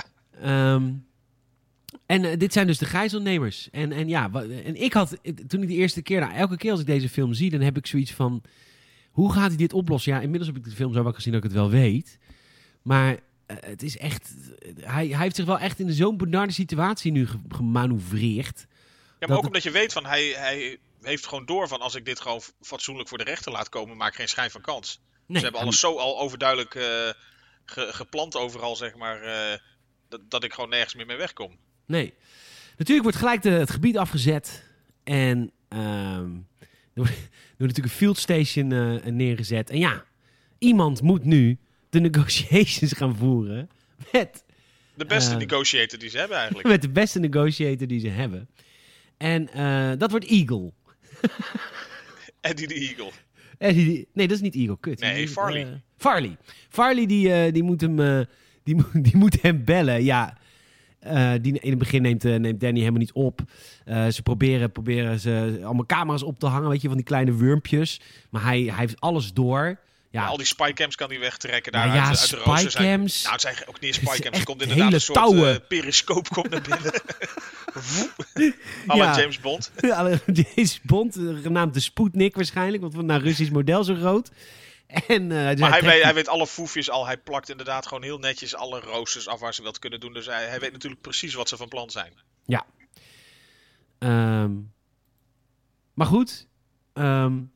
[0.41, 0.73] ja.
[0.73, 1.07] um,
[2.05, 3.69] en uh, dit zijn dus de gijzelnemers.
[3.71, 4.31] En, en ja,
[4.63, 7.33] en ik had, toen ik de eerste keer, nou, elke keer als ik deze film
[7.33, 8.41] zie, dan heb ik zoiets van,
[9.11, 10.13] hoe gaat hij dit oplossen?
[10.13, 12.17] Ja, inmiddels heb ik de film zo wel gezien dat ik het wel weet.
[12.81, 14.33] Maar uh, het is echt,
[14.79, 18.65] hij, hij heeft zich wel echt in zo'n benarde situatie nu gemanoeuvreerd.
[19.19, 22.05] Ja, maar ook omdat je weet van, hij, hij heeft gewoon door van, als ik
[22.05, 25.01] dit gewoon fatsoenlijk voor de rechter laat komen, maak ik geen schijn van kans.
[25.25, 26.75] Nee, Ze hebben alles zo al overduidelijk...
[26.75, 26.83] Uh,
[27.69, 29.57] ge, geplant overal, zeg maar, uh,
[30.09, 31.57] dat, dat ik gewoon nergens meer mee wegkom.
[31.85, 32.13] Nee.
[32.77, 34.63] Natuurlijk wordt gelijk de, het gebied afgezet.
[35.03, 36.47] En um,
[36.93, 37.05] er
[37.57, 39.69] wordt natuurlijk een field station uh, neergezet.
[39.69, 40.05] En ja,
[40.57, 41.57] iemand moet nu
[41.89, 43.69] de negotiations gaan voeren
[44.11, 44.43] met...
[44.95, 46.67] De beste uh, negotiator die ze hebben eigenlijk.
[46.75, 48.49] Met de beste negotiator die ze hebben.
[49.17, 50.71] En uh, dat wordt Eagle.
[52.41, 53.11] Eddie de Eagle.
[53.57, 54.77] Eddie, nee, dat is niet Eagle.
[54.79, 54.99] Kut.
[54.99, 55.81] Nee, Farley.
[55.99, 56.37] Farley.
[56.69, 58.19] Farley die, uh, die, moet hem, uh,
[58.63, 58.75] die,
[59.07, 60.03] die moet hem bellen.
[60.03, 60.37] Ja,
[61.41, 63.41] die, in het begin neemt, neemt Danny helemaal niet op.
[63.85, 68.01] ze proberen, proberen ze allemaal camera's op te hangen, weet je, van die kleine wurmpjes.
[68.29, 69.79] Maar hij, hij heeft alles door.
[70.11, 70.25] Ja.
[70.25, 72.73] al die spycams kan hij wegtrekken daar nou ja, uit, uit de roosters.
[72.73, 73.21] Spycams.
[73.21, 74.37] Nou, het zijn ook niet spycams.
[74.37, 76.91] Er komt inderdaad een soort uh, periscoop komt naar binnen.
[78.87, 79.19] Alle ja.
[79.19, 79.71] James Bond.
[80.33, 84.31] James Bond, genaamd de Sputnik waarschijnlijk, want van naar Russisch model zo groot.
[84.89, 87.05] En, uh, maar hij weet, hij weet alle foefjes al.
[87.05, 90.13] Hij plakt inderdaad gewoon heel netjes alle roosters af waar ze wat kunnen doen.
[90.13, 92.13] Dus hij, hij weet natuurlijk precies wat ze van plan zijn.
[92.45, 92.65] Ja.
[94.43, 94.73] Um,
[95.93, 96.47] maar goed.
[96.93, 97.51] Um,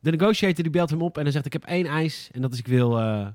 [0.00, 2.52] De negotiator die belt hem op en hij zegt: Ik heb één eis en dat
[2.52, 3.28] is: ik wil, uh,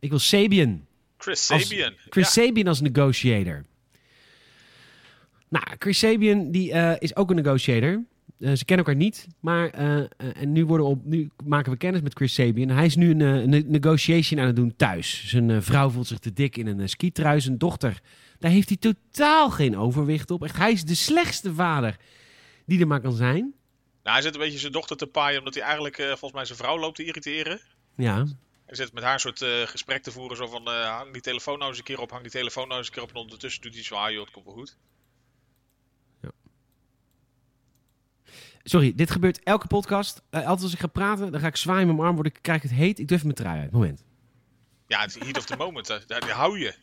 [0.00, 0.86] ik wil Sabian.
[1.18, 1.94] Chris Sabian.
[2.08, 3.64] Chris Sabian als negotiator.
[5.48, 8.04] Nou, Chris Sabian die, uh, is ook een negotiator.
[8.38, 9.70] Uh, ze kennen elkaar niet, maar
[10.16, 12.68] en nu, worden op, nu maken we kennis met Chris Sabian.
[12.68, 15.28] Hij is nu een, een negotiation aan het doen thuis.
[15.28, 17.40] Zijn vrouw voelt zich te dik in een skitrui.
[17.40, 18.00] Zijn dochter,
[18.38, 20.44] daar heeft hij totaal geen overwicht op.
[20.44, 21.96] Echt, hij is de slechtste vader
[22.66, 23.54] die er maar kan zijn.
[24.02, 26.44] Nou, hij zit een beetje zijn dochter te paaien, omdat hij eigenlijk uh, volgens mij
[26.44, 27.60] zijn vrouw loopt te irriteren.
[27.96, 28.26] Ja.
[28.66, 31.22] Hij zit met haar een soort uh, gesprek te voeren, zo van uh, hang die
[31.22, 33.10] telefoon nou eens een keer op, hang die telefoon nou eens een keer op.
[33.10, 34.76] En ondertussen doet hij zo, ah joh, het komt wel goed.
[38.68, 40.22] Sorry, dit gebeurt elke podcast.
[40.30, 42.62] altijd als ik ga praten, dan ga ik zwaaien met mijn arm, word ik, krijg
[42.62, 42.98] ik het heet.
[42.98, 43.70] Ik durf mijn trui uit.
[43.70, 44.04] Moment.
[44.86, 46.74] Ja, het heat of the moment, daar, daar hou je.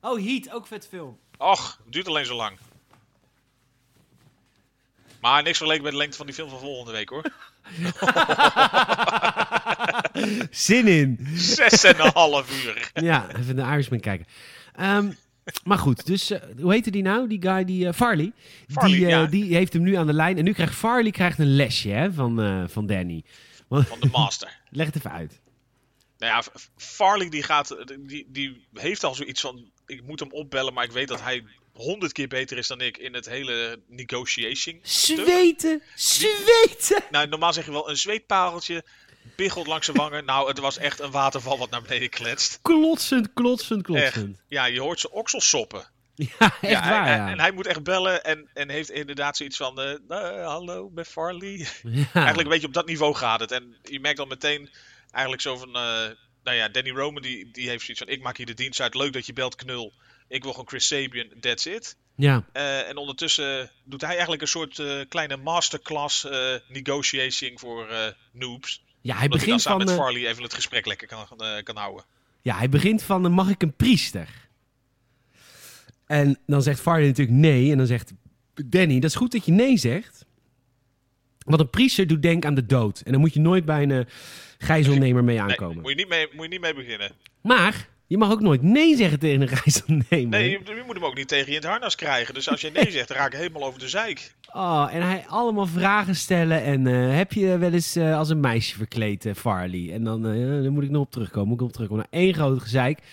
[0.00, 1.18] Oh, Heat, ook vet film.
[1.38, 2.58] Och, het duurt alleen zo lang.
[5.20, 7.24] Maar niks vergeleken met de lengte van die film van volgende week hoor.
[10.50, 11.28] Zin in.
[11.34, 12.90] Zes en een half uur.
[12.94, 14.26] ja, even de Irishman kijken.
[14.80, 15.16] Um,
[15.64, 17.28] maar goed, dus uh, hoe heette die nou?
[17.28, 18.32] Die guy, die uh, Farley.
[18.68, 19.26] Farley die, uh, ja.
[19.26, 20.38] die heeft hem nu aan de lijn.
[20.38, 23.24] En nu krijgt Farley krijgt een lesje hè, van, van Danny.
[23.68, 24.60] Want, van de master.
[24.70, 25.40] Leg het even uit.
[26.18, 30.72] Nou ja, Farley die gaat, die, die heeft al zoiets van, ik moet hem opbellen,
[30.72, 34.78] maar ik weet dat hij honderd keer beter is dan ik in het hele negotiation.
[34.82, 35.82] Zweten!
[35.94, 37.04] Zweten!
[37.10, 38.84] Nou, normaal zeg je wel een zweetpareltje,
[39.36, 40.24] biggelt langs zijn wangen.
[40.24, 42.58] Nou, het was echt een waterval wat naar beneden kletst.
[42.62, 44.36] Klotsend, klotsend, klotsend.
[44.36, 44.44] Echt.
[44.48, 45.90] Ja, je hoort ze oksels soppen.
[46.38, 47.28] Ja, echt ja, waar, en, ja.
[47.30, 51.08] en, hij moet echt bellen en, en heeft inderdaad zoiets van, uh, uh, hallo, met
[51.08, 51.56] Farley.
[51.82, 52.06] Ja.
[52.12, 53.52] Eigenlijk een beetje op dat niveau gaat het.
[53.52, 54.70] En je merkt dan meteen
[55.10, 56.08] eigenlijk zo van, uh,
[56.42, 58.94] nou ja, Danny Roman die, die heeft zoiets van, ik maak hier de dienst uit,
[58.94, 59.92] leuk dat je belt, knul.
[60.28, 61.96] Ik wil gewoon Chris Sabian, that's it.
[62.16, 62.46] Ja.
[62.52, 66.26] Uh, en ondertussen doet hij eigenlijk een soort kleine masterclass
[66.68, 68.82] negotiating voor noobs.
[69.02, 71.26] Ja, hij begint samen van, met Farley even het gesprek lekker kan,
[71.62, 72.04] kan houden.
[72.40, 74.28] Ja, hij begint van, mag ik een priester?
[76.06, 77.70] En dan zegt Farley natuurlijk nee.
[77.70, 78.12] En dan zegt
[78.54, 80.24] Danny, dat is goed dat je nee zegt.
[81.38, 83.00] Want een priester doet denk aan de dood.
[83.00, 84.06] En dan moet je nooit bij een
[84.58, 85.74] gijzelnemer mee aankomen.
[85.74, 87.12] Nee, moet, je niet mee, moet je niet mee beginnen.
[87.40, 90.28] Maar je mag ook nooit nee zeggen tegen een gijzelnemer.
[90.28, 92.34] Nee, je, je, moet hem ook niet tegen je in het harnas krijgen.
[92.34, 94.32] Dus als je nee zegt, dan raak je helemaal over de zeik.
[94.52, 96.62] Oh, en hij allemaal vragen stellen.
[96.62, 99.92] En uh, heb je wel eens uh, als een meisje verkleed, uh, Farley?
[99.92, 101.48] En dan, dan moet ik nog op terugkomen.
[101.48, 102.06] Moet ik op terugkomen.
[102.10, 102.98] Nou, één grote gezeik.
[102.98, 103.08] Op een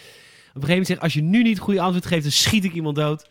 [0.52, 2.96] gegeven moment zegt, als je nu niet het goede antwoord geeft, dan schiet ik iemand
[2.96, 3.30] dood.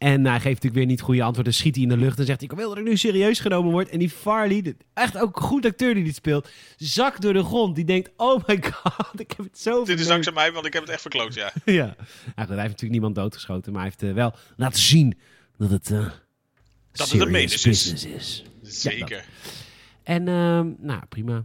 [0.00, 1.46] En hij geeft natuurlijk weer niet goede antwoord.
[1.46, 3.72] Dan schiet hij in de lucht en zegt ik wil dat ik nu serieus genomen
[3.72, 3.88] word.
[3.88, 7.74] En die Farley, echt ook een goed acteur die dit speelt, zakt door de grond.
[7.74, 10.72] Die denkt, oh my god, ik heb het zo Dit is dankzij mij, want ik
[10.72, 11.52] heb het echt verkloot, ja.
[11.64, 11.96] ja.
[12.34, 15.18] hij heeft natuurlijk niemand doodgeschoten, maar hij heeft uh, wel laten zien
[15.56, 16.10] dat het uh,
[16.92, 18.04] dat het een business is.
[18.04, 18.44] is.
[18.62, 19.16] Zeker.
[19.16, 19.22] Ja,
[20.02, 21.44] en, uh, nou, prima.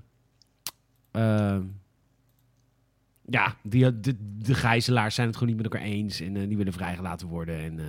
[1.12, 1.58] Uh,
[3.30, 6.20] ja, die, de, de gijzelaars zijn het gewoon niet met elkaar eens.
[6.20, 7.60] En uh, die willen vrijgelaten worden.
[7.60, 7.86] En uh,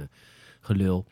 [0.66, 1.06] gelul.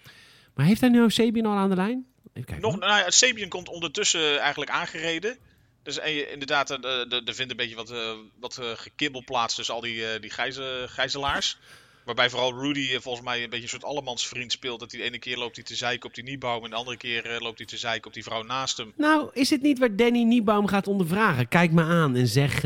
[0.54, 2.06] Maar heeft hij nu Sabian al aan de lijn?
[2.32, 5.36] Even kijken, Nog, nou ja, Sabian komt ondertussen eigenlijk aangereden.
[5.82, 10.20] Dus en inderdaad, er vindt een beetje wat, uh, wat gekibbel plaats tussen al die,
[10.20, 11.58] die gijze, gijzelaars.
[12.04, 14.80] Waarbij vooral Rudy volgens mij een beetje een soort allemansvriend speelt.
[14.80, 16.64] Dat hij de ene keer loopt hij te zeiken op die Niebaum.
[16.64, 18.92] En de andere keer loopt hij te zeiken op die vrouw naast hem.
[18.96, 21.48] Nou, is het niet waar Danny Niebaum gaat ondervragen?
[21.48, 22.62] Kijk me aan en zeg...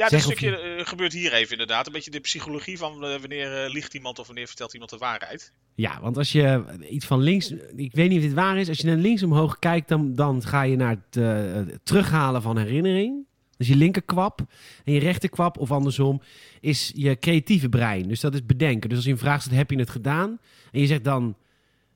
[0.00, 0.76] Ja, dat stukje je...
[0.78, 1.86] uh, gebeurt hier even inderdaad.
[1.86, 4.96] Een beetje de psychologie van uh, wanneer uh, liegt iemand of wanneer vertelt iemand de
[4.96, 5.52] waarheid.
[5.74, 7.50] Ja, want als je iets van links...
[7.76, 8.68] Ik weet niet of dit waar is.
[8.68, 13.26] Als je naar links omhoog kijkt, dan, dan ga je naar het terughalen van herinnering.
[13.56, 14.40] Dus je linkerkwap
[14.84, 16.22] en je rechterkwap, of andersom,
[16.60, 18.08] is je creatieve brein.
[18.08, 18.88] Dus dat is bedenken.
[18.88, 20.38] Dus als je een vraag stelt, heb je het gedaan?
[20.72, 21.36] En je zegt dan...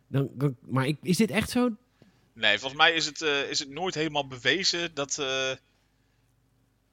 [0.08, 1.76] dan, dan maar ik, is dit echt zo?
[2.34, 5.24] Nee, volgens mij is het, is het nooit helemaal bewezen dat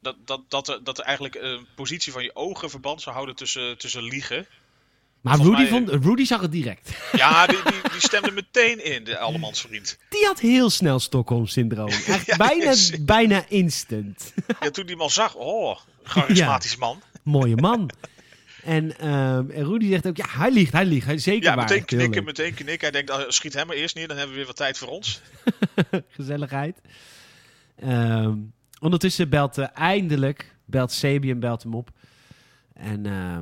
[0.01, 3.35] dat, dat, dat, er, dat er eigenlijk een positie van je ogen verband zou houden
[3.35, 4.47] tussen, tussen liegen.
[5.21, 6.91] Maar Rudy, mij, vond, Rudy zag het direct.
[7.11, 9.97] Ja, die, die, die stemde meteen in, de allemansvriend.
[10.09, 11.89] Die had heel snel Stockholm-syndroom.
[12.25, 14.33] ja, bijna, bijna instant.
[14.59, 17.01] ja, toen die man zag, oh, charismatisch ja, man.
[17.23, 17.89] Mooie man.
[18.63, 21.05] En, uh, Rudy zegt ook, ja, hij liegt, hij liegt.
[21.05, 21.69] Hij zeker ja, waar.
[21.69, 22.91] meteen knikken, meteen knikken.
[22.91, 24.87] Hij denkt, oh, schiet hem maar eerst neer, dan hebben we weer wat tijd voor
[24.87, 25.21] ons.
[26.15, 26.77] Gezelligheid.
[27.83, 31.89] Um, Ondertussen belt uh, eindelijk, belt Sabian belt hem op.
[32.73, 33.39] En uh,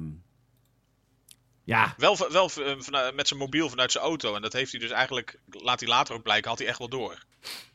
[1.64, 1.94] ja.
[1.98, 4.36] Wel, wel vanuit, met zijn mobiel vanuit zijn auto.
[4.36, 6.90] En dat heeft hij dus eigenlijk, laat hij later ook blijken, had hij echt wel
[6.90, 7.24] door.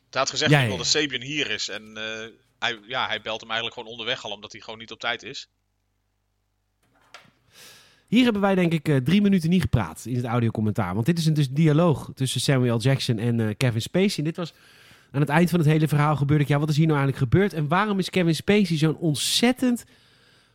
[0.09, 0.77] Hij had gezegd ja, ja, ja.
[0.77, 1.69] dat Sabian hier is.
[1.69, 2.25] En uh,
[2.59, 5.23] hij, ja, hij belt hem eigenlijk gewoon onderweg al, omdat hij gewoon niet op tijd
[5.23, 5.49] is.
[8.07, 10.93] Hier hebben wij denk ik uh, drie minuten niet gepraat in het audiocommentaar.
[10.93, 14.17] Want dit is een dus dialoog tussen Samuel Jackson en uh, Kevin Spacey.
[14.17, 14.53] En dit was
[15.11, 17.31] aan het eind van het hele verhaal gebeurde ik, ja, wat is hier nou eigenlijk
[17.31, 17.53] gebeurd?
[17.53, 19.85] En waarom is Kevin Spacey zo'n ontzettend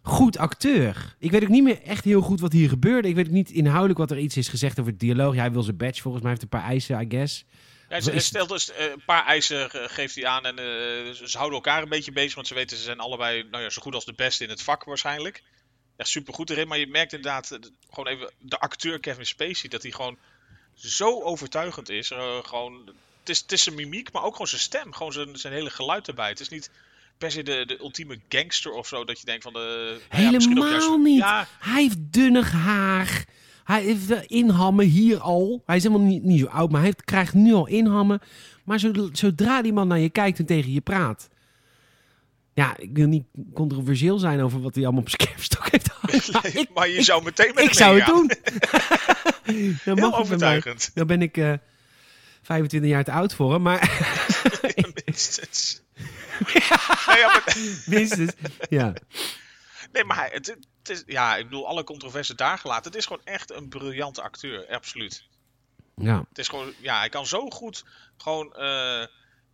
[0.02, 1.16] goed acteur?
[1.18, 3.08] Ik weet ook niet meer echt heel goed wat hier gebeurde.
[3.08, 5.34] Ik weet ook niet inhoudelijk wat er iets is gezegd over het dialoog.
[5.34, 7.44] Ja, hij wil zijn badge, volgens mij heeft een paar eisen, I guess.
[7.88, 10.46] Ja, hij stelt dus uh, een paar eisen, geeft hij aan.
[10.46, 12.34] En uh, ze houden elkaar een beetje bezig.
[12.34, 14.62] Want ze weten, ze zijn allebei nou ja, zo goed als de beste in het
[14.62, 15.42] vak waarschijnlijk.
[15.96, 16.68] Echt super goed erin.
[16.68, 17.58] Maar je merkt inderdaad,
[17.90, 20.18] gewoon even de acteur Kevin Spacey, dat hij gewoon
[20.74, 22.12] zo overtuigend is.
[22.42, 24.92] gewoon het is, het is zijn mimiek, maar ook gewoon zijn stem.
[24.92, 26.28] Gewoon zijn, zijn hele geluid erbij.
[26.28, 26.70] Het is niet
[27.18, 29.04] per se de, de ultieme gangster of zo.
[29.04, 30.00] Dat je denkt van de.
[30.08, 31.18] Helemaal ja, juist, niet.
[31.18, 31.46] Ja.
[31.58, 33.24] Hij heeft dunnig haar.
[33.64, 35.62] Hij heeft inhammen hier al.
[35.66, 38.20] Hij is helemaal niet, niet zo oud, maar hij heeft, krijgt nu al inhammen.
[38.64, 38.80] Maar
[39.12, 41.28] zodra die man naar je kijkt en tegen je praat.
[42.54, 45.88] Ja, ik wil niet controversieel zijn over wat hij allemaal op zijn kerfstok heeft.
[46.54, 48.30] Nee, maar je zou meteen met Ik zou het doen.
[49.96, 50.90] Heel overtuigend.
[50.94, 51.36] Dan ben ik...
[51.36, 51.52] Uh,
[52.50, 53.80] 25 jaar te oud voor hem, maar...
[55.04, 55.82] Minstens.
[57.20, 57.42] ja,
[57.86, 58.32] Minstens,
[58.68, 58.92] ja.
[59.92, 62.84] Nee, maar hij, het, het, is, ja, ik bedoel, alle controverse daar gelaten.
[62.84, 65.24] Het is gewoon echt een briljante acteur, absoluut.
[65.96, 66.24] Ja.
[66.28, 67.84] Het is gewoon, ja, hij kan zo goed
[68.16, 69.00] gewoon uh,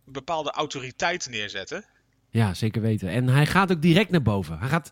[0.05, 1.85] een bepaalde autoriteit neerzetten.
[2.29, 3.09] Ja, zeker weten.
[3.09, 4.59] En hij gaat ook direct naar boven.
[4.59, 4.89] Hij gaat,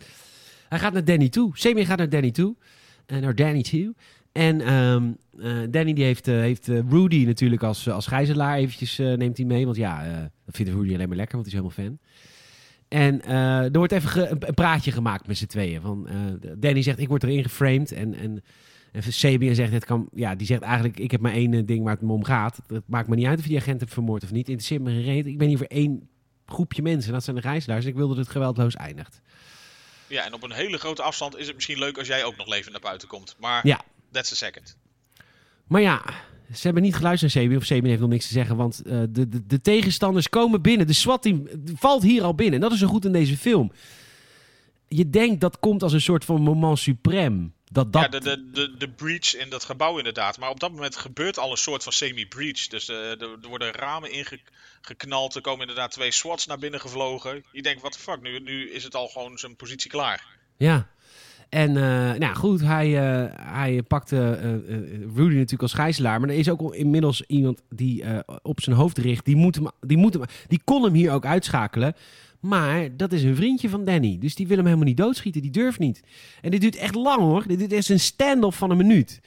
[0.70, 1.58] hij gaat naar Danny toe.
[1.58, 2.56] Semi gaat naar Danny toe.
[3.06, 3.96] En naar Danny toe.
[4.36, 8.98] En um, uh, Danny die heeft, uh, heeft uh, Rudy natuurlijk als, als gijzelaar eventjes
[8.98, 9.66] neemt hij mee.
[9.66, 10.04] Want ja,
[10.46, 12.00] dat vindt Rudy alleen maar lekker, want hij is helemaal fan.
[12.88, 13.26] En
[13.72, 15.82] er wordt even een, praatje gemaakt met z'n tweeën.
[15.82, 16.08] Van,
[16.58, 17.92] Danny zegt, ik word erin geframed.
[17.92, 18.44] En, en,
[18.92, 21.94] en Sabian zegt, het kan, ja, die zegt eigenlijk, ik heb maar één ding waar
[21.94, 22.60] het me om gaat.
[22.68, 24.48] Het maakt me niet uit of je die agent hebt vermoord of niet.
[24.48, 25.32] Interesseert me gereden.
[25.32, 26.10] Ik ben hier voor één
[26.46, 27.14] groepje mensen.
[27.14, 27.86] Dat zijn de gijzelaars.
[27.86, 29.22] Ik wil dat het geweldloos eindigt.
[30.08, 32.48] Ja, en op een hele grote afstand is het misschien leuk als jij ook nog
[32.48, 33.36] levend naar buiten komt.
[33.40, 33.82] Maar ja.
[34.16, 34.78] That's a second.
[35.68, 36.04] Maar ja,
[36.54, 37.58] ze hebben niet geluisterd naar.
[37.58, 38.56] Of Sebi heeft nog niks te zeggen.
[38.56, 40.88] Want uh, de, de, de, tegenstanders komen binnen.
[40.88, 42.56] De SWAT-team valt hier al binnen.
[42.56, 43.72] En dat is zo goed in deze film.
[44.88, 47.54] Je denkt dat komt als een soort van moment suprem.
[47.72, 48.02] Dat, dat...
[48.02, 50.38] Ja, de, de, de, de breach in dat gebouw inderdaad.
[50.38, 52.68] Maar op dat moment gebeurt al een soort van semi-breach.
[52.68, 55.36] Dus er, er, worden ramen ingeknald.
[55.36, 57.44] Er komen inderdaad twee SWATs naar binnen gevlogen.
[57.52, 60.26] Je denkt, wat de fuck, nu, nu is het al gewoon zijn positie klaar.
[60.58, 60.88] Ja,
[61.56, 64.78] en uh, nou goed, hij, uh, hij pakte uh,
[65.16, 66.20] Rudy natuurlijk als gijzelaar.
[66.20, 68.04] Maar er is ook inmiddels iemand die
[68.42, 69.26] op zijn hoofd richt.
[69.26, 71.94] Die, moet hem, die, moet hem, die kon hem hier ook uitschakelen.
[72.40, 74.18] Maar dat is een vriendje van Danny.
[74.20, 75.42] Dus die wil hem helemaal niet doodschieten.
[75.42, 76.04] Die durft niet.
[76.42, 77.48] En dit duurt echt lang hoor.
[77.48, 79.22] Dit is een stand-off van een minuut.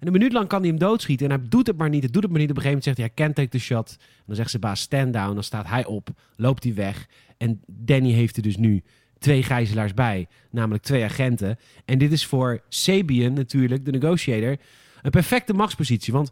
[0.00, 1.30] En een minuut lang kan hij hem doodschieten.
[1.30, 2.02] En hij doet het maar niet.
[2.02, 2.50] Het doet het maar niet.
[2.50, 3.96] Op een gegeven moment zegt hij, I take the shot.
[4.26, 5.34] Dan zegt ze baas, stand down.
[5.34, 6.08] Dan staat hij op.
[6.36, 7.08] Loopt hij weg.
[7.36, 8.82] En Danny heeft er dus nu
[9.24, 11.58] twee gijzelaars bij, namelijk twee agenten.
[11.84, 14.56] En dit is voor Sabian natuurlijk, de negotiator,
[15.02, 16.12] een perfecte machtspositie.
[16.12, 16.30] Want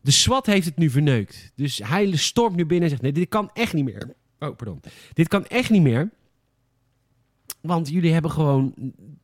[0.00, 1.52] de SWAT heeft het nu verneukt.
[1.54, 4.14] Dus hij stormt nu binnen en zegt: Nee, dit kan echt niet meer.
[4.38, 4.80] Oh, pardon.
[5.12, 6.10] Dit kan echt niet meer.
[7.60, 8.74] Want jullie hebben gewoon,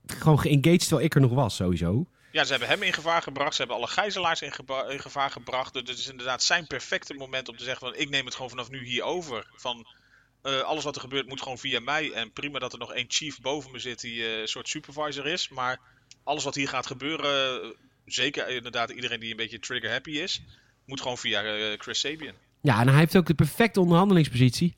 [0.07, 2.07] gewoon geengaged terwijl ik er nog was, sowieso.
[2.33, 3.55] Ja, ze hebben hem in gevaar gebracht.
[3.55, 4.53] Ze hebben alle gijzelaars in,
[4.89, 5.73] in gevaar gebracht.
[5.73, 8.51] Dus het is inderdaad zijn perfecte moment om te zeggen: van, Ik neem het gewoon
[8.51, 9.51] vanaf nu hier over.
[9.57, 9.87] Van,
[10.43, 12.13] uh, alles wat er gebeurt moet gewoon via mij.
[12.13, 15.27] En prima dat er nog één chief boven me zit die uh, een soort supervisor
[15.27, 15.49] is.
[15.49, 15.81] Maar
[16.25, 17.71] alles wat hier gaat gebeuren, uh,
[18.05, 20.43] zeker inderdaad iedereen die een beetje trigger happy is,
[20.87, 22.35] moet gewoon via Chris Sabian.
[22.61, 24.75] Ja, en hij heeft ook de perfecte onderhandelingspositie.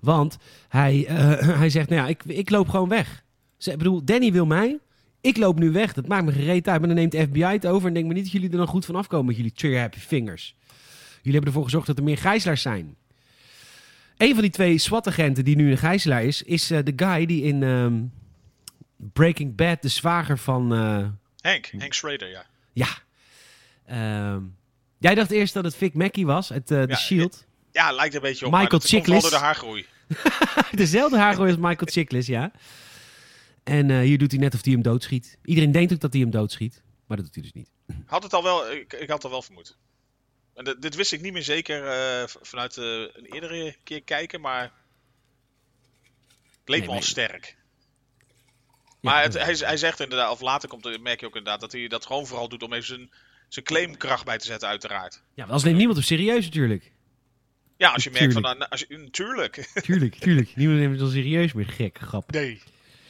[0.00, 0.36] Want
[0.68, 1.04] hij,
[1.60, 3.22] hij zegt, nou ja, ik, ik loop gewoon weg.
[3.58, 4.78] Ik bedoel, Danny wil mij.
[5.20, 5.92] Ik loop nu weg.
[5.92, 6.78] Dat maakt me gereed uit.
[6.78, 7.88] Maar dan neemt de FBI het over.
[7.88, 9.98] En denk me niet dat jullie er dan goed van afkomen met jullie trigger happy
[9.98, 10.56] fingers.
[11.16, 12.96] Jullie hebben ervoor gezorgd dat er meer gijzelaars zijn.
[14.18, 17.42] Een van die twee SWAT-agenten die nu een gijzelaar is, is uh, de guy die
[17.42, 18.12] in um,
[18.96, 20.74] Breaking Bad de zwager van...
[20.74, 21.06] Uh,
[21.40, 22.46] Hank, Hank Schrader, ja.
[22.72, 22.88] Ja.
[24.34, 24.56] Um,
[24.98, 27.46] jij dacht eerst dat het Vic Mackey was, het uh, ja, The Shield.
[27.72, 29.30] Ja, lijkt een beetje op Michael Chiklis.
[29.30, 29.86] de haargroei.
[30.70, 32.52] Dezelfde haargroei als Michael Chiklis, ja.
[33.64, 35.38] En uh, hier doet hij net of hij hem doodschiet.
[35.44, 37.70] Iedereen denkt ook dat hij hem doodschiet, maar dat doet hij dus niet.
[38.06, 39.76] Had het al wel, ik, ik had het al wel vermoed.
[40.58, 44.62] En dit wist ik niet meer zeker uh, vanuit uh, een eerdere keer kijken, maar
[44.62, 44.72] het
[46.64, 47.56] leek nee, me al sterk.
[49.00, 51.88] Maar het, hij, hij, zegt inderdaad, of later komt, merk je ook inderdaad, dat hij
[51.88, 53.10] dat gewoon vooral doet om even zijn,
[53.48, 55.22] zijn claimkracht bij te zetten, uiteraard.
[55.34, 56.92] Ja, maar als neemt niemand op serieus natuurlijk.
[57.76, 59.70] Ja, als je merkt van, nou, als je, natuurlijk.
[59.82, 60.56] Tuurlijk, tuurlijk.
[60.56, 62.30] Niemand neemt het al serieus meer, gek, grap.
[62.30, 62.62] Nee.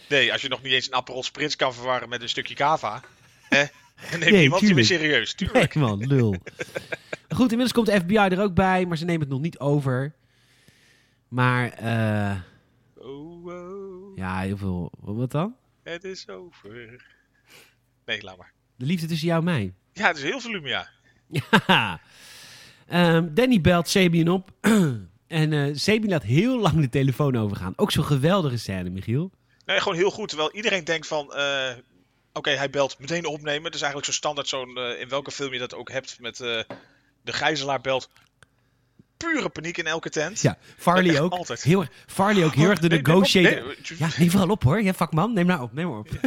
[0.09, 3.03] Nee, als je nog niet eens een Aperol Spritz kan verwarren met een stukje kava,
[3.49, 3.65] hè,
[4.11, 5.75] dan neemt nee, niemand je meer serieus, tuurlijk.
[5.75, 6.35] Nee, man, lul.
[7.37, 10.15] Goed, inmiddels komt de FBI er ook bij, maar ze nemen het nog niet over.
[11.29, 12.37] Maar, eh...
[12.97, 14.17] oh, oh.
[14.17, 14.93] Ja, heel veel...
[15.01, 15.57] Wat dan?
[15.83, 17.05] Het is over.
[18.05, 18.53] Nee, laat maar.
[18.77, 19.75] De liefde tussen jou en mij.
[19.93, 20.89] Ja, het is heel volume, ja.
[21.67, 22.01] Ja.
[22.93, 24.51] Um, Danny belt Sabian op.
[25.29, 27.73] En uh, laat heel lang de telefoon overgaan.
[27.77, 29.31] Ook zo'n geweldige scène, Michiel.
[29.65, 30.29] Nee, gewoon heel goed.
[30.29, 31.33] Terwijl iedereen denkt van...
[31.37, 31.71] Uh,
[32.39, 33.63] Oké, hij belt meteen opnemen.
[33.63, 34.79] Dat is eigenlijk zo standaard zo'n...
[34.79, 36.37] Uh, in welke film je dat ook hebt met...
[36.37, 36.67] de
[37.33, 38.11] gijzelaar belt
[39.19, 40.41] pure paniek in elke tent.
[40.41, 41.33] Ja, Farley ook.
[41.33, 41.63] Altijd.
[41.63, 43.67] Heel, Farley ook heel erg de negotiator.
[43.67, 44.83] Nee, ja, neem vooral op hoor.
[44.83, 45.73] Ja, vakman, neem nou op.
[45.73, 46.09] Neem maar op.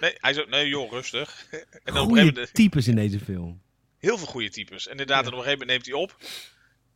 [0.00, 1.46] Nee, hij zo, nee joh, rustig.
[1.84, 3.62] En dan goeie types in deze film.
[3.98, 4.84] Heel veel goede types.
[4.84, 6.16] En inderdaad, en op een gegeven moment neemt hij op.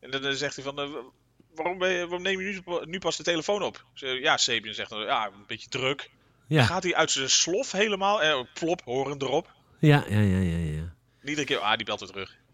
[0.01, 0.97] En dan zegt hij van, uh,
[1.55, 3.85] waarom, ben je, waarom neem je nu, nu pas de telefoon op?
[3.95, 6.11] Ja, Sabian zegt ja, een beetje druk.
[6.47, 6.57] Ja.
[6.57, 8.23] Dan gaat hij uit zijn slof helemaal.
[8.23, 9.55] En eh, plop, horen erop.
[9.79, 10.95] Ja, ja, ja, ja, ja.
[11.25, 12.37] iedere keer, ah, die belt weer terug.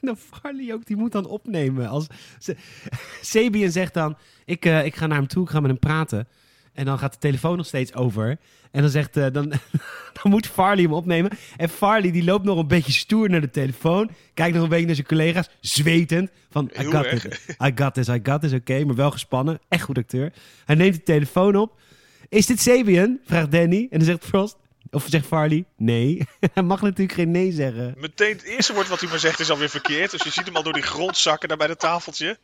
[0.00, 1.88] Nou, Farley ook, die moet dan opnemen.
[1.88, 2.06] Als
[3.20, 6.28] Sabian zegt dan, ik, uh, ik ga naar hem toe, ik ga met hem praten.
[6.72, 8.38] En dan gaat de telefoon nog steeds over.
[8.70, 9.48] En dan zegt, uh, dan,
[10.22, 11.30] dan moet Farley hem opnemen.
[11.56, 14.10] En Farley die loopt nog een beetje stoer naar de telefoon.
[14.34, 16.30] Kijkt nog een beetje naar zijn collega's, zwetend.
[16.50, 17.24] Van, I got, this,
[17.62, 18.84] I got this, I got this, oké.
[18.84, 19.58] maar wel gespannen.
[19.68, 20.32] Echt goed acteur.
[20.64, 21.80] Hij neemt de telefoon op.
[22.28, 23.20] Is dit Sabian?
[23.24, 23.86] Vraagt Danny.
[23.90, 24.56] En dan zegt Frost,
[24.90, 26.26] of zegt Farley, nee.
[26.54, 27.94] hij mag natuurlijk geen nee zeggen.
[27.96, 30.10] Meteen het eerste woord wat hij maar zegt is alweer verkeerd.
[30.10, 32.38] Dus je ziet hem al door die grond zakken daar bij het tafeltje.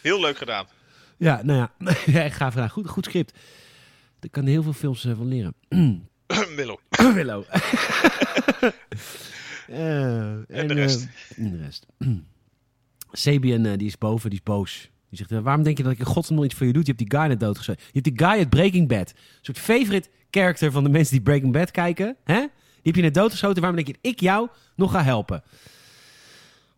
[0.00, 0.66] Heel leuk gedaan.
[1.16, 2.70] Ja, nou ja, echt gaaf gedaan.
[2.70, 3.38] Goed, goed script.
[4.20, 5.54] Daar kan heel veel films uh, van leren.
[6.56, 6.78] Willow.
[7.14, 7.44] Willow.
[9.68, 11.08] uh, en, de rest.
[11.36, 11.86] Uh, de rest.
[13.12, 14.90] Sabian, die is boven, die is boos.
[15.12, 16.82] Die zegt, waarom denk je dat ik in godsnaam iets voor je doe?
[16.82, 17.82] Je hebt die guy net doodgeschoten.
[17.86, 19.10] Je hebt die guy uit Breaking Bad.
[19.10, 22.16] Een soort favorite character van de mensen die Breaking Bad kijken.
[22.24, 22.38] Hè?
[22.38, 22.48] Die
[22.82, 23.62] heb je net doodgeschoten.
[23.62, 25.42] Waarom denk je dat ik jou nog ga helpen?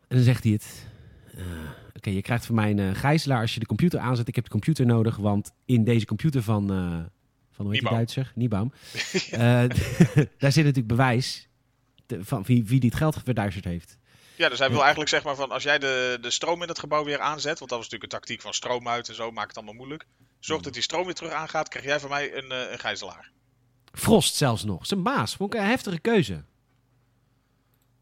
[0.08, 0.86] En dan zegt hij het.
[1.96, 4.28] Oké, je krijgt van mij een uh, gijzelaar als je de computer aanzet.
[4.28, 6.78] Ik heb de computer nodig, want in deze computer van, uh,
[7.50, 8.32] van hoe heet die Duitser?
[8.34, 8.72] Niebaum.
[10.38, 11.48] daar zit natuurlijk bewijs
[12.18, 13.98] van wie, wie die het geld verduisterd heeft.
[14.36, 16.78] Ja, dus hij wil eigenlijk zeg maar van als jij de, de stroom in het
[16.78, 19.48] gebouw weer aanzet, want dat was natuurlijk een tactiek van stroom uit en zo, maakt
[19.48, 20.06] het allemaal moeilijk.
[20.40, 23.30] Zorg dat die stroom weer terug aangaat, krijg jij van mij een, een gijzelaar.
[23.92, 25.36] Frost zelfs nog, zijn baas.
[25.36, 26.44] Vond ik een heftige keuze.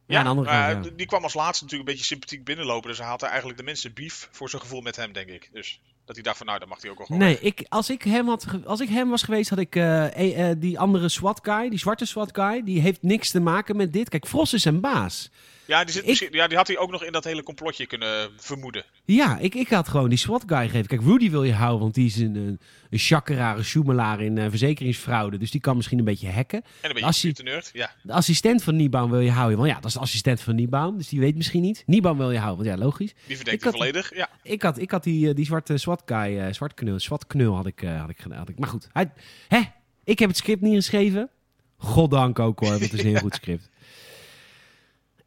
[0.06, 2.88] Ja, andere die kwam als laatste natuurlijk een beetje sympathiek binnenlopen.
[2.88, 5.48] Dus hij had eigenlijk de minste beef voor zijn gevoel met hem, denk ik.
[5.52, 7.90] Dus dat hij dacht van, nou, dan mag hij ook wel gewoon Nee, ik, als,
[7.90, 11.68] ik hem had, als ik hem was geweest, had ik uh, die andere SWAT guy,
[11.68, 14.08] die zwarte SWAT guy, die heeft niks te maken met dit.
[14.08, 15.30] Kijk, Frost is zijn baas.
[15.72, 18.84] Ja, die, zit ja, die had hij ook nog in dat hele complotje kunnen vermoeden.
[19.04, 20.86] Ja, ik, ik had gewoon die SWAT guy gegeven.
[20.86, 22.60] Kijk, Rudy wil je houden, want die is een, een,
[22.90, 25.38] een in uh, verzekeringsfraude.
[25.38, 26.62] Dus die kan misschien een beetje hacken.
[26.80, 27.90] En een beetje de nerd, ja.
[28.02, 29.58] De assistent van Niebaum wil je houden.
[29.58, 31.82] Want ja, dat is de assistent van Niebaum, dus die weet misschien niet.
[31.86, 33.14] Niebaum wil je houden, want ja, logisch.
[33.26, 34.28] Die verdenkt volledig, ja.
[34.42, 37.54] Ik had, ik had die, eh, die zwarte SWAT guy, uh, zwart knul, SWAT knul
[37.54, 38.38] had ik, uh, had ik gedaan.
[38.38, 39.12] Had ik, maar goed, hij,
[39.48, 39.60] hè,
[40.04, 41.30] ik heb het script niet geschreven.
[41.76, 43.70] Goddank ook hoor, het is een heel goed script.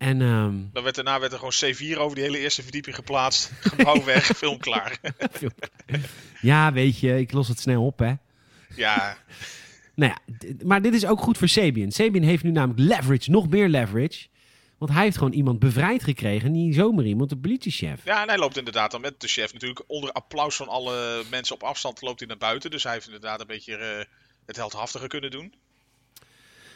[0.05, 0.69] En, um...
[0.73, 3.51] Dan werd daarna werd er gewoon C4 over die hele eerste verdieping geplaatst.
[3.75, 4.99] Gebouw weg, film klaar.
[6.41, 8.13] ja, weet je, ik los het snel op, hè.
[8.75, 9.17] Ja.
[9.95, 11.91] nou ja, maar dit is ook goed voor Sabian.
[11.91, 14.27] Sabian heeft nu namelijk leverage, nog meer leverage.
[14.77, 16.51] Want hij heeft gewoon iemand bevrijd gekregen.
[16.51, 18.01] Niet zomaar iemand, de politiechef.
[18.03, 21.55] Ja, en hij loopt inderdaad dan met de chef natuurlijk onder applaus van alle mensen
[21.55, 22.71] op afstand loopt hij naar buiten.
[22.71, 24.05] Dus hij heeft inderdaad een beetje uh,
[24.45, 25.53] het heldhaftige kunnen doen.